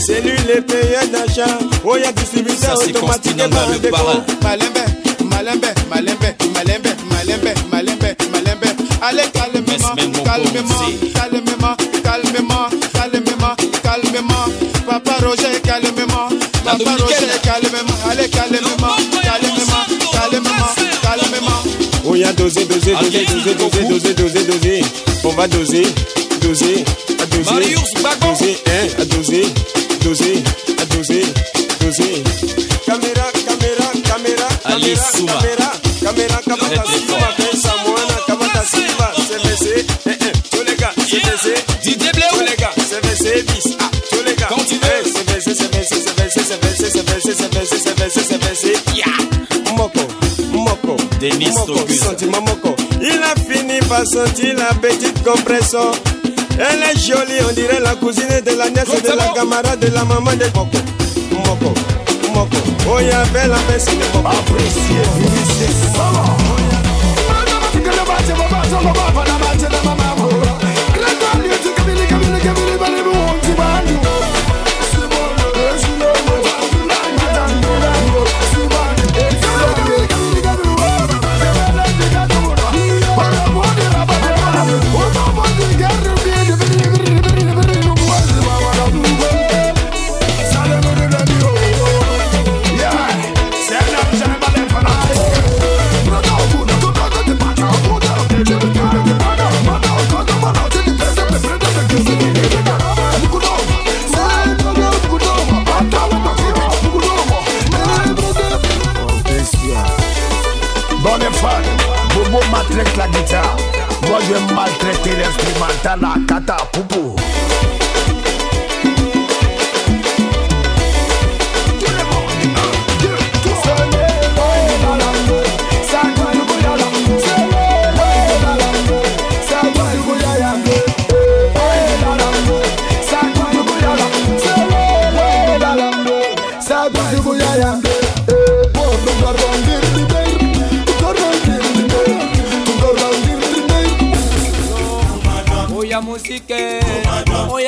C'est 0.00 0.20
lui 0.22 0.32
le 0.48 0.62
payeur 0.62 1.06
d'achat. 1.12 1.58
Oya 1.84 2.12
distributeur 2.12 2.76
Ça, 2.78 2.84
c'est 2.84 2.96
automatique 2.96 3.38
et 3.38 3.42
le 3.42 3.90
par 3.90 4.04
parrain. 4.04 4.24
Malembe, 4.42 4.84
malembe, 5.30 5.66
malembe, 5.90 6.34
malembe, 6.54 6.94
malembe, 7.10 7.54
malembe, 7.70 8.16
malembe. 8.32 8.68
Allez 9.02 9.22
calmement, 9.32 9.94
calmement, 10.24 10.96
calmement, 11.14 11.76
calmement, 12.02 12.68
calmement, 12.92 13.56
calmement. 13.82 14.46
Papa 14.86 15.24
Roger, 15.24 15.60
calmement. 15.62 15.97
Dominicaine. 16.76 17.28
Calmement. 17.42 17.94
Allez 18.10 18.28
calmement, 18.28 18.76
calmement, 19.22 19.86
calmement, 20.12 20.74
calmement. 21.02 21.62
Oya 22.04 22.32
doser, 22.32 22.64
doser, 22.64 22.94
doser, 22.94 23.24
doser, 23.26 23.54
doser, 23.54 23.84
doser, 23.84 24.14
doser, 24.14 24.44
doser. 24.44 24.82
On 25.24 25.30
va 25.30 25.46
doser, 25.48 25.86
doser, 26.40 26.84
à 27.20 27.26
doser. 27.26 27.50
Marius 27.52 27.94
Bago. 28.02 28.32
Doser, 28.32 28.56
hein, 28.66 28.86
à 28.98 29.04
doser, 29.04 29.46
doser, 30.02 30.42
à 30.80 30.84
doser, 30.96 31.22
doser. 31.80 32.22
Caméra, 32.86 33.26
caméra, 33.46 33.86
caméra, 34.04 34.48
caméra, 34.62 35.02
Souma. 35.14 35.32
caméra, 35.32 36.40
caméra, 36.44 36.82
Très, 36.82 37.27
Denis. 51.20 51.54
Il 53.00 53.20
a 53.22 53.34
fini 53.40 53.78
par 53.88 54.06
sentir 54.06 54.56
la 54.56 54.74
petite 54.74 55.22
compression. 55.24 55.90
Elle 56.58 56.82
est 56.82 56.98
jolie, 56.98 57.38
on 57.48 57.52
dirait 57.52 57.80
la 57.80 57.94
cousine 57.94 58.40
de 58.44 58.56
la 58.56 58.70
nièce 58.70 59.02
de 59.02 59.16
la 59.16 59.28
camarade 59.34 59.80
de 59.80 59.88
la 59.94 60.04
maman 60.04 60.32
de 60.32 60.44
Moko. 60.54 60.78
Moko, 61.32 61.74
Moko. 62.34 62.56
Oh, 62.88 62.96
il 63.00 63.06
y 63.06 63.10
avait 63.10 63.48
la 63.48 63.58
baisse 63.68 63.86
de 63.86 64.16
Moko. 64.16 64.28
Appréciez, 64.28 65.02
finissez, 65.16 65.72
ça 65.94 66.10
Bon 69.14 69.27
Maltraite 112.78 112.96
la 112.96 113.08
guitare. 113.08 113.56
Moi 114.08 114.18
je 114.28 114.54
maltraiter 114.54 115.16
l'instrumental 115.16 115.98
à 116.04 116.14
kata 116.28 116.56
poupou. 116.72 117.16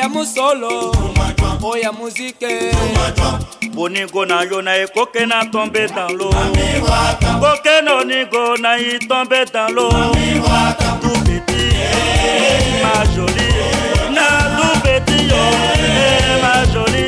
oya 0.01 0.09
musolo 0.09 0.93
oya 1.63 1.93
muzike. 1.93 2.73
Boningo 3.75 4.27
na 4.27 4.43
yo 4.43 4.63
na 4.63 4.73
ye 4.75 4.87
koke 4.87 5.27
na 5.27 5.45
tombe 5.45 5.87
dan 5.89 6.17
lo 6.17 6.31
koke 7.41 7.85
na 7.85 8.01
oningo 8.01 8.57
na 8.61 8.75
ye 8.77 8.99
tombe 8.99 9.45
dan 9.53 9.75
lo 9.75 9.91
tu 9.91 11.13
peti 11.25 11.63
eh, 11.77 12.83
ma 12.83 13.05
joli 13.15 13.49
na 14.15 14.27
tu 14.57 14.81
peti 14.81 15.29
yo. 15.29 15.43
Ma 16.43 16.65
joli 16.73 17.05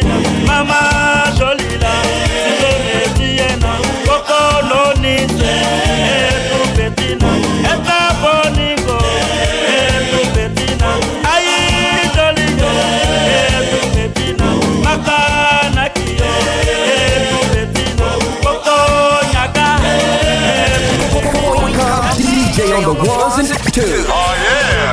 mama 0.46 1.32
joli 1.38 1.78
la 1.80 1.94
si 2.04 2.52
to 2.60 2.70
peti 2.84 3.28
ye 3.38 3.48
na 3.56 3.72
koko 4.06 4.40
lo 4.68 4.82
ni 5.00 5.16
te. 5.26 5.54
Eh, 6.04 6.51
on 22.84 22.96
the 22.96 23.04
ones 23.04 23.50
and 23.50 23.72
twos. 23.72 24.06
Oh 24.08 24.34
yeah. 24.36 24.91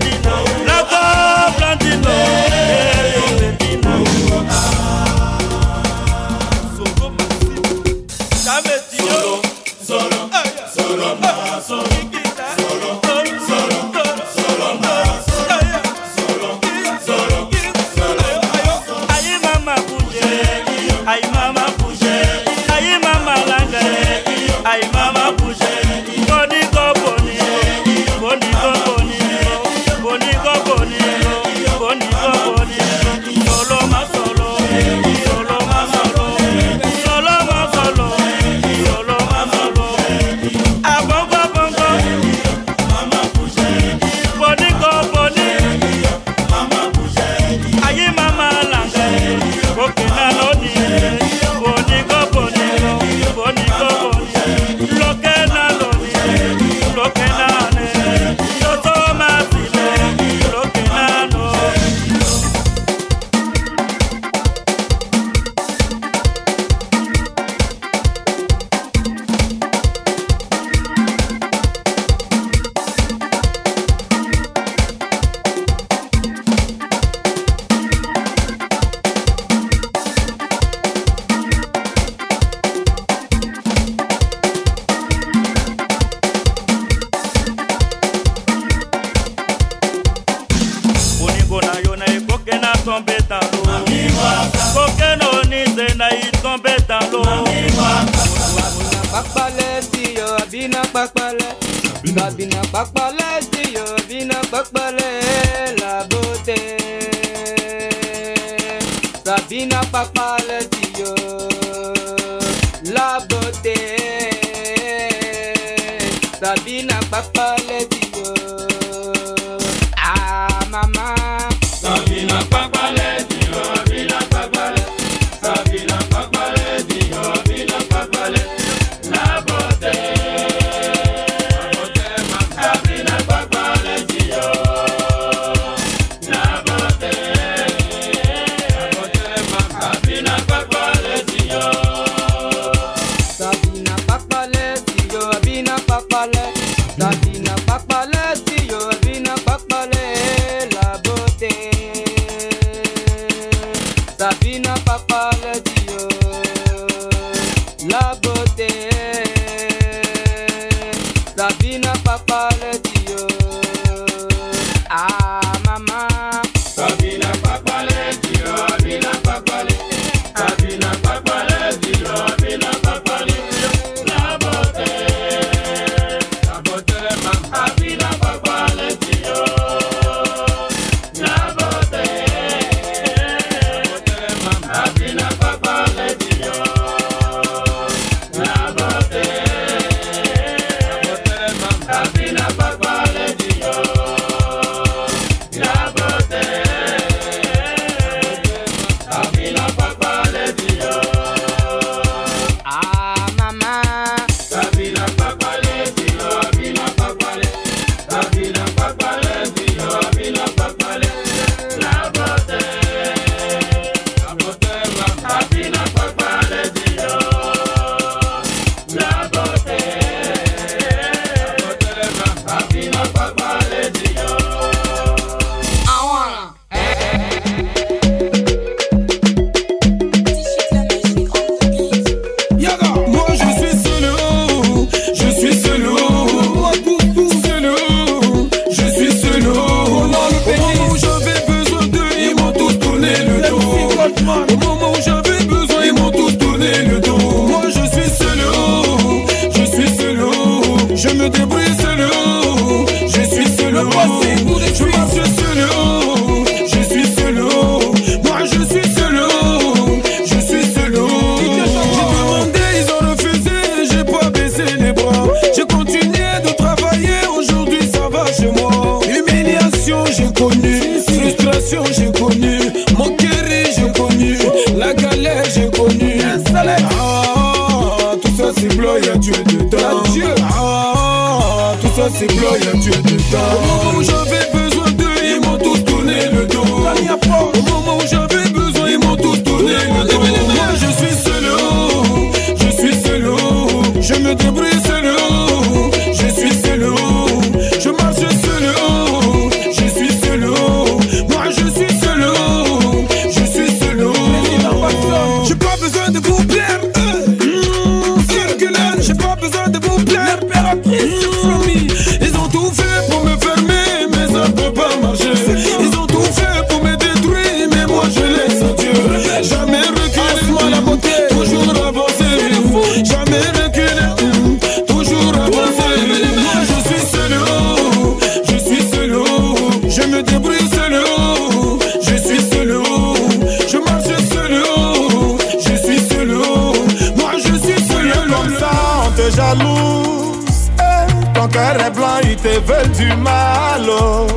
Veulent 342.62 342.92
du 342.92 343.08
mal. 343.18 343.82
oh. 343.90 344.28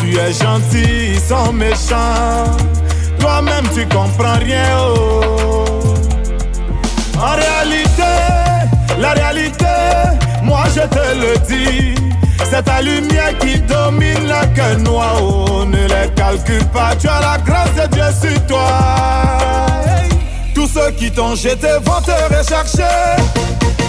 Tu 0.00 0.16
es 0.18 0.32
gentil, 0.32 1.12
ils 1.14 1.20
sont 1.20 1.52
méchants. 1.52 2.44
Toi-même, 3.18 3.66
tu 3.74 3.86
comprends 3.86 4.38
rien. 4.38 4.64
oh. 4.78 5.64
En 7.18 7.34
réalité, 7.36 8.02
la 8.98 9.10
réalité, 9.12 9.66
moi 10.42 10.64
je 10.74 10.80
te 10.80 11.14
le 11.20 11.38
dis. 11.46 11.94
C'est 12.50 12.62
ta 12.64 12.80
lumière 12.80 13.36
qui 13.38 13.60
domine 13.60 14.26
le 14.26 14.54
cœur 14.56 14.78
noir. 14.78 15.16
Oh, 15.22 15.64
ne 15.66 15.82
les 15.86 16.10
calcule 16.16 16.64
pas, 16.72 16.96
tu 16.98 17.06
as 17.08 17.20
la 17.20 17.38
grâce 17.44 17.74
de 17.74 17.86
Dieu 17.94 18.04
sur 18.20 18.46
toi. 18.46 18.66
Tous 20.54 20.66
ceux 20.66 20.90
qui 20.92 21.10
t'ont 21.12 21.34
jeté 21.36 21.68
vont 21.84 22.00
te 22.00 22.34
rechercher. 22.34 22.90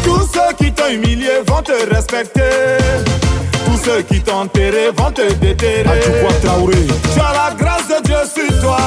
Tous 0.04 0.30
ceux 0.34 0.54
qui 0.58 0.72
t'ont 0.72 0.90
humilié 0.90 1.42
vont 1.48 1.62
te 1.62 1.72
respecter. 1.94 2.42
Ceux 3.84 4.02
qui 4.04 4.22
t'ont 4.22 4.42
enterré 4.42 4.92
vont 4.96 5.12
te 5.12 5.34
déterrer. 5.34 6.00
Tu 6.02 7.20
as 7.20 7.34
la 7.34 7.56
grâce 7.58 7.88
de 7.88 8.04
Dieu 8.04 8.18
sur 8.34 8.62
toi. 8.62 8.78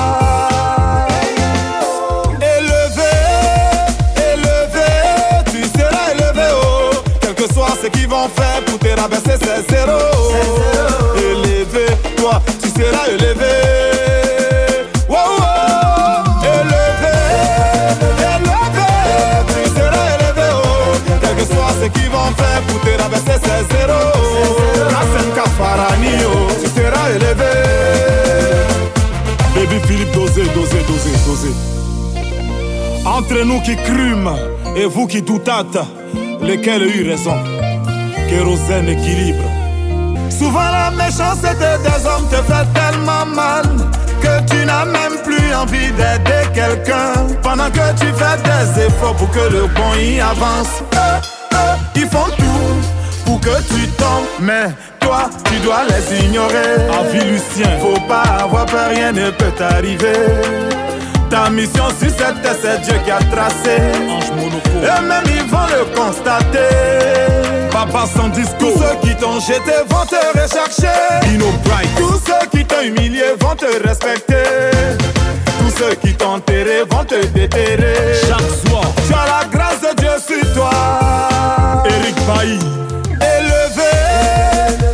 Élevé, 2.40 3.14
élevé, 4.32 4.88
tu 5.50 5.62
seras 5.78 6.12
élevé, 6.12 6.46
oh. 6.52 6.94
Quel 7.20 7.34
que 7.34 7.52
soit 7.52 7.74
ce 7.82 7.88
qu'ils 7.88 8.08
vont 8.08 8.28
faire 8.28 8.64
pour 8.66 8.78
te 8.78 8.88
rabaisser, 9.00 9.36
c'est 9.40 9.74
zéro. 9.74 9.98
Élevé, 10.30 11.03
Entre 33.06 33.44
nous 33.44 33.60
qui 33.60 33.76
crûmes 33.76 34.30
et 34.76 34.86
vous 34.86 35.06
qui 35.06 35.22
doutâtes, 35.22 35.78
lequel 36.40 36.82
a 36.82 36.86
eu 36.86 37.08
raison? 37.08 37.36
Kérosène 38.28 38.88
équilibre. 38.88 39.44
Souvent 40.30 40.70
la 40.70 40.90
méchanceté 40.90 41.48
des 41.82 42.06
hommes 42.06 42.28
te 42.30 42.36
fait 42.36 42.66
tellement 42.72 43.26
mal 43.26 43.64
que 44.20 44.50
tu 44.50 44.64
n'as 44.64 44.84
même 44.84 45.16
plus 45.22 45.54
envie 45.54 45.92
d'aider 45.92 46.48
quelqu'un 46.54 47.12
pendant 47.42 47.70
que 47.70 47.92
tu 48.00 48.06
fais 48.06 48.38
des 48.42 48.86
efforts 48.86 49.14
pour 49.16 49.30
que 49.30 49.52
le 49.52 49.66
bon 49.66 49.94
y 50.00 50.20
avance. 50.20 50.82
Eux, 50.94 51.20
eux, 51.52 51.76
ils 51.96 52.08
font 52.08 52.30
tout 52.38 53.24
pour 53.26 53.40
que 53.40 53.56
tu 53.68 53.86
tombes, 53.98 54.24
mais 54.40 54.70
toi 55.00 55.28
tu 55.44 55.58
dois 55.60 55.82
les 55.84 56.24
ignorer. 56.24 56.88
Avis 56.98 57.30
Lucien, 57.30 57.78
faut 57.80 58.00
pas 58.08 58.42
avoir 58.42 58.66
peur, 58.66 58.88
rien 58.90 59.12
ne 59.12 59.30
peut 59.30 59.52
t'arriver. 59.56 60.73
Ta 61.34 61.50
mission 61.50 61.88
sur 61.98 62.10
cette 62.10 62.42
terre, 62.42 62.54
c'est 62.62 62.80
Dieu 62.82 62.94
qui 63.04 63.10
a 63.10 63.18
tracé. 63.18 63.74
Et 63.74 65.02
même 65.02 65.24
ils 65.26 65.50
vont 65.50 65.66
le 65.66 65.84
constater. 65.92 66.58
Papa 67.72 68.04
sans 68.06 68.28
discours. 68.28 68.56
Tous 68.60 68.78
ceux 68.78 68.96
qui 69.02 69.16
t'ont 69.16 69.40
jeté 69.40 69.72
vont 69.88 70.06
te 70.06 70.14
rechercher. 70.40 70.94
Dino 71.24 71.46
Bright. 71.64 71.90
Tous 71.96 72.20
ceux 72.24 72.46
qui 72.52 72.64
t'ont 72.64 72.82
humilié 72.82 73.34
vont 73.40 73.56
te 73.56 73.66
respecter. 73.84 74.44
Tous 75.58 75.76
ceux 75.76 75.96
qui 75.96 76.14
t'ont 76.14 76.34
enterré 76.34 76.84
vont 76.88 77.02
te 77.02 77.26
déterrer. 77.26 78.14
Chaque 78.28 78.70
soir. 78.70 78.84
Tu 79.08 79.12
as 79.12 79.26
la 79.26 79.44
grâce 79.50 79.80
de 79.80 79.92
Dieu 80.00 80.12
sur 80.24 80.54
toi. 80.54 80.70
Eric 81.84 82.14
Bailly. 82.28 82.60
Élevé, 83.20 83.90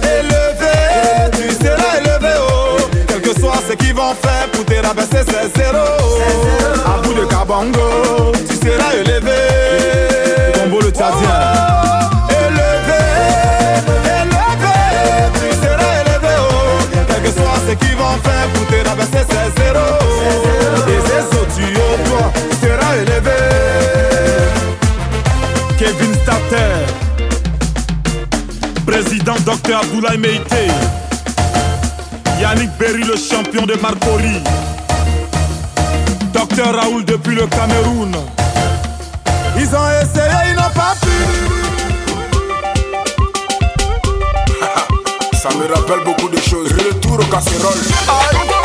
élevé, 0.03 0.73
tu 1.33 1.53
seras 1.53 1.99
élevé, 1.99 2.33
oh. 2.39 2.79
Quel 3.09 3.21
que 3.21 3.39
soit 3.39 3.61
ce 3.69 3.75
qu'ils 3.75 3.95
vont 3.95 4.15
faire 4.15 4.51
c'est 4.99 5.57
zéro. 5.57 5.87
À 6.85 7.01
bout 7.03 7.15
de 7.15 7.25
Kabongo, 7.27 8.33
tu 8.49 8.55
seras 8.57 8.95
élevé. 8.95 9.39
Combo 10.55 10.81
le 10.81 10.91
Tchadien. 10.91 11.41
Élevé, 12.31 13.03
élevé, 14.19 14.77
tu 15.35 15.49
seras 15.55 15.93
élevé, 16.01 16.35
oh. 16.39 16.79
Quel 17.09 17.23
que 17.23 17.31
soit 17.31 17.61
ce 17.69 17.75
qu'ils 17.75 17.97
vont 17.97 18.19
faire 18.25 18.47
pour 18.55 18.67
te 18.67 18.89
rabaisser, 18.89 19.25
c'est 19.29 19.63
zéro. 19.63 19.87
Et 20.89 21.01
c'est 21.07 21.25
ça, 21.31 21.41
tu 21.57 21.65
es 21.65 21.99
toi, 22.09 22.33
tu 22.51 22.67
seras 22.67 22.97
élevé. 22.97 23.39
Kevin 25.79 26.15
Stater. 26.15 26.75
Président 28.87 29.37
Dr 29.47 29.77
Abdoulaye 29.79 30.19
Meïté 30.19 30.67
Yannick 32.41 32.71
Berry 32.79 33.05
le 33.05 33.15
champion 33.17 33.65
de 33.67 33.75
Marcory 33.81 34.43
Raoul 36.63 37.05
depuis 37.05 37.35
le 37.35 37.47
Cameroun 37.47 38.13
Ils 39.57 39.69
ont 39.75 39.91
essayé, 40.03 40.51
ils 40.51 40.55
n'ont 40.55 40.75
pas 40.75 40.95
pu 41.01 41.09
Ça 45.37 45.49
me 45.51 45.75
rappelle 45.75 46.05
beaucoup 46.05 46.29
de 46.29 46.41
choses. 46.41 46.71
Retour 46.73 47.15
au 47.15 47.25
casserole. 47.25 47.79
Est-ce 47.79 48.60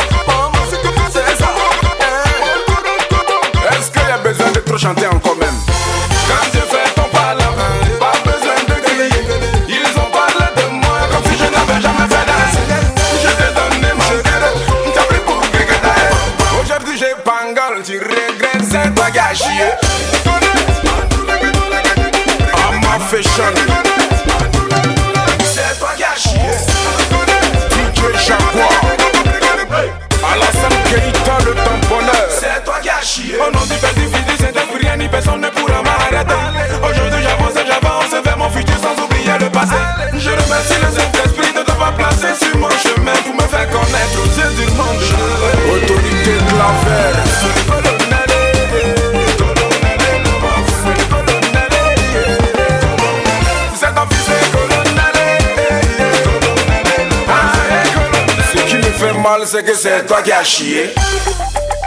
c'est 59.46 59.62
que 59.62 59.74
c'est 59.74 60.04
toi 60.06 60.22
qui 60.22 60.32
as 60.32 60.42
chié. 60.42 60.92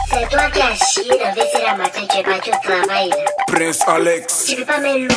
C'est 0.10 0.30
toi 0.30 0.50
qui 0.54 0.62
as 0.62 0.76
chié 0.76 1.12
la 1.22 1.32
vaisselle 1.32 1.66
à 1.68 1.76
matin, 1.76 2.02
tu 2.10 2.18
es 2.18 2.22
au 2.22 2.84
travail. 2.86 3.10
Prince 3.48 3.80
Alex. 3.88 4.46
Tu 4.48 4.56
peux 4.56 4.66
pas 4.66 4.80
me. 4.80 5.08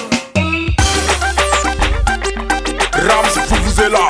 Rams, 2.94 3.44
vous 3.48 3.62
vous 3.62 3.80
êtes 3.80 3.92
là. 3.92 4.08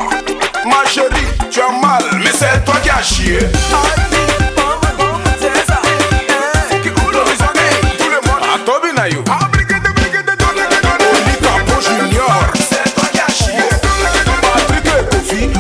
Ma 0.65 0.89
chérie, 0.89 1.11
tu 1.51 1.61
as 1.61 1.69
mal, 1.69 2.05
mais 2.25 2.31
c'est 2.33 2.65
toi 2.65 2.75
qui 2.83 2.91
as 2.91 3.03
chié. 3.03 3.39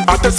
Ah, 0.08 0.16
Tout 0.22 0.30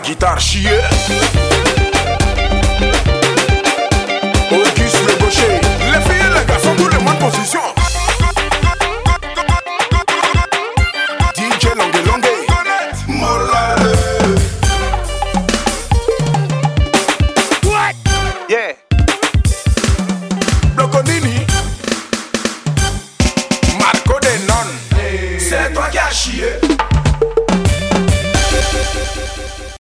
la 0.00 0.06
guitare. 0.06 0.40
Chié. 0.40 1.39